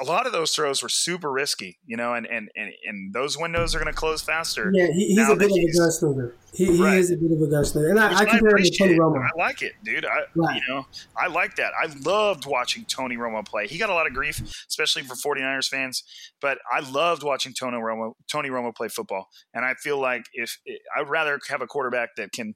[0.00, 3.38] a lot of those throws were super risky, you know, and and and, and those
[3.38, 4.70] windows are going to close faster.
[4.74, 6.32] Yeah, he, he's a bit of a gunslinger.
[6.52, 6.98] He, he right.
[6.98, 9.24] is a bit of a gunslinger, and I, I compare him to Tony Romo.
[9.24, 10.04] I like it, dude.
[10.04, 10.56] I, right.
[10.56, 11.72] You know, I like that.
[11.80, 13.68] I loved watching Tony Romo play.
[13.68, 16.02] He got a lot of grief, especially for 49ers fans,
[16.42, 20.58] but I loved watching Tony Romo Tony Romo play football, and I feel like if
[20.96, 22.54] I'd rather have a quarterback that can,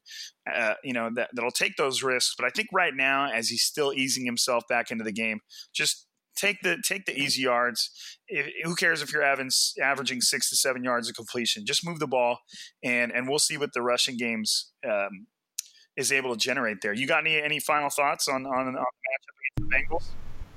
[0.52, 2.34] uh, you know, that that'll take those risks.
[2.36, 5.40] But I think right now, as he's still easing himself back into the game,
[5.72, 6.06] just
[6.36, 7.90] take the take the easy yards.
[8.28, 11.64] If, who cares if you're averaging six to seven yards of completion?
[11.66, 12.38] Just move the ball,
[12.82, 15.26] and and we'll see what the rushing games um,
[15.96, 16.92] is able to generate there.
[16.92, 20.10] You got any any final thoughts on on, on the matchup against the Bengals?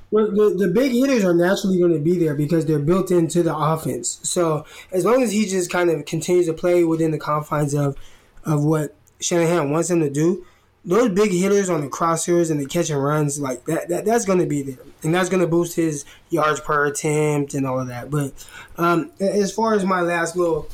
[0.10, 3.44] Well, the, the big hitters are naturally going to be there because they're built into
[3.44, 4.22] the offense.
[4.24, 7.98] So as long as he just kind of continues to play within the confines of
[8.46, 10.46] of what Shanahan wants him to do,
[10.88, 14.26] those big hitters on the crossers and the catch and runs like that, that that's
[14.26, 17.80] going to be there and that's going to boost his yards per attempt and all
[17.80, 18.34] of that but
[18.78, 20.68] um, as far as my last little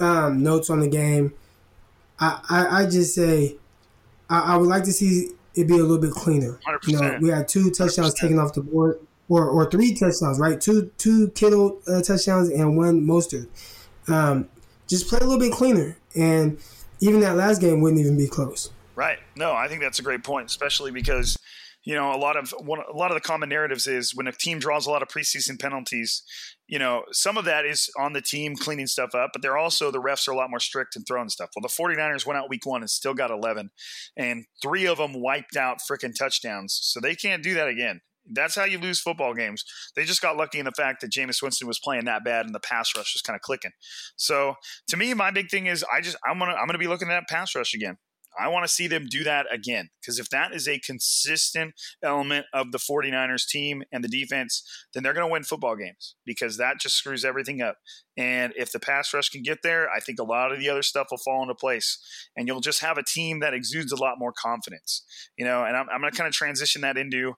[0.00, 1.32] um, notes on the game
[2.18, 3.56] I, I, I just say
[4.28, 6.88] I, I, would like to see it be a little bit cleaner 100%.
[6.88, 8.16] you know we had two touchdowns 100%.
[8.16, 8.98] taken off the board
[9.30, 10.60] or, or three touchdowns, right?
[10.60, 13.46] Two two Kittle uh, touchdowns and one Mostert.
[14.08, 14.48] Um,
[14.86, 16.58] just play a little bit cleaner, and
[17.00, 18.70] even that last game wouldn't even be close.
[19.00, 19.18] Right.
[19.34, 21.34] No, I think that's a great point, especially because
[21.84, 24.32] you know a lot of one, a lot of the common narratives is when a
[24.32, 26.22] team draws a lot of preseason penalties
[26.68, 29.90] you know some of that is on the team cleaning stuff up but they're also
[29.90, 32.50] the refs are a lot more strict and throwing stuff well the 49ers went out
[32.50, 33.70] week one and still got 11
[34.18, 38.54] and three of them wiped out freaking touchdowns so they can't do that again that's
[38.54, 39.64] how you lose football games.
[39.96, 42.54] They just got lucky in the fact that Jameis Winston was playing that bad and
[42.54, 43.72] the pass rush was kind of clicking.
[44.16, 44.54] So
[44.88, 47.12] to me, my big thing is I just I'm gonna I'm gonna be looking at
[47.12, 47.96] that pass rush again.
[48.40, 52.46] I want to see them do that again because if that is a consistent element
[52.54, 54.62] of the 49ers team and the defense,
[54.94, 57.76] then they're going to win football games because that just screws everything up.
[58.16, 60.82] And if the pass rush can get there, I think a lot of the other
[60.82, 61.98] stuff will fall into place
[62.36, 65.04] and you'll just have a team that exudes a lot more confidence,
[65.36, 67.34] you know, and I'm, I'm going to kind of transition that into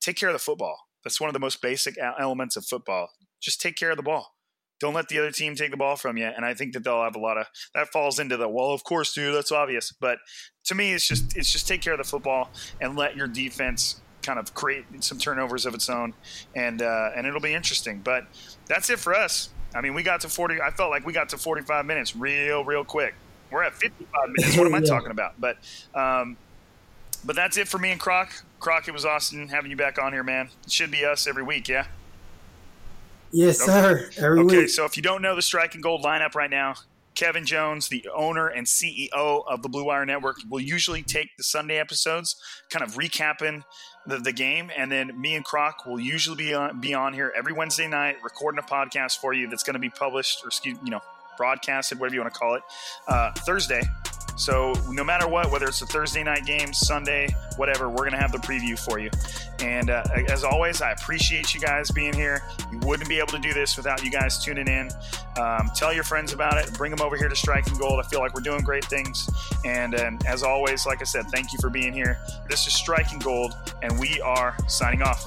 [0.00, 0.78] take care of the football.
[1.02, 3.08] That's one of the most basic elements of football.
[3.40, 4.35] Just take care of the ball.
[4.80, 6.26] Don't let the other team take the ball from you.
[6.26, 8.84] And I think that they'll have a lot of that falls into the well, of
[8.84, 9.92] course, dude, that's obvious.
[9.92, 10.18] But
[10.64, 12.50] to me, it's just it's just take care of the football
[12.80, 16.12] and let your defense kind of create some turnovers of its own,
[16.54, 18.00] and uh, and it'll be interesting.
[18.02, 18.26] But
[18.66, 19.50] that's it for us.
[19.74, 20.60] I mean, we got to forty.
[20.60, 23.14] I felt like we got to forty-five minutes real, real quick.
[23.50, 24.58] We're at fifty-five minutes.
[24.58, 24.84] What am I yeah.
[24.84, 25.40] talking about?
[25.40, 25.58] But
[25.94, 26.36] um,
[27.24, 28.44] but that's it for me and Croc.
[28.60, 30.50] Croc, it was awesome having you back on here, man.
[30.64, 31.86] It should be us every week, yeah.
[33.32, 33.72] Yes, okay.
[33.72, 34.10] sir.
[34.18, 34.70] Every okay, week.
[34.70, 36.74] so if you don't know the Striking Gold lineup right now,
[37.14, 41.42] Kevin Jones, the owner and CEO of the Blue Wire Network, will usually take the
[41.42, 42.36] Sunday episodes,
[42.70, 43.64] kind of recapping
[44.06, 47.32] the, the game, and then me and Croc will usually be on, be on here
[47.36, 50.78] every Wednesday night, recording a podcast for you that's going to be published or excuse
[50.84, 51.00] you know
[51.36, 52.62] broadcasted, whatever you want to call it,
[53.08, 53.82] uh, Thursday.
[54.36, 58.32] So no matter what, whether it's a Thursday night game, Sunday, whatever, we're gonna have
[58.32, 59.10] the preview for you.
[59.60, 62.42] And uh, as always, I appreciate you guys being here.
[62.70, 64.90] You wouldn't be able to do this without you guys tuning in.
[65.40, 66.72] Um, tell your friends about it.
[66.74, 67.98] Bring them over here to Striking Gold.
[67.98, 69.28] I feel like we're doing great things.
[69.64, 72.18] And, and as always, like I said, thank you for being here.
[72.48, 75.26] This is Striking Gold, and we are signing off.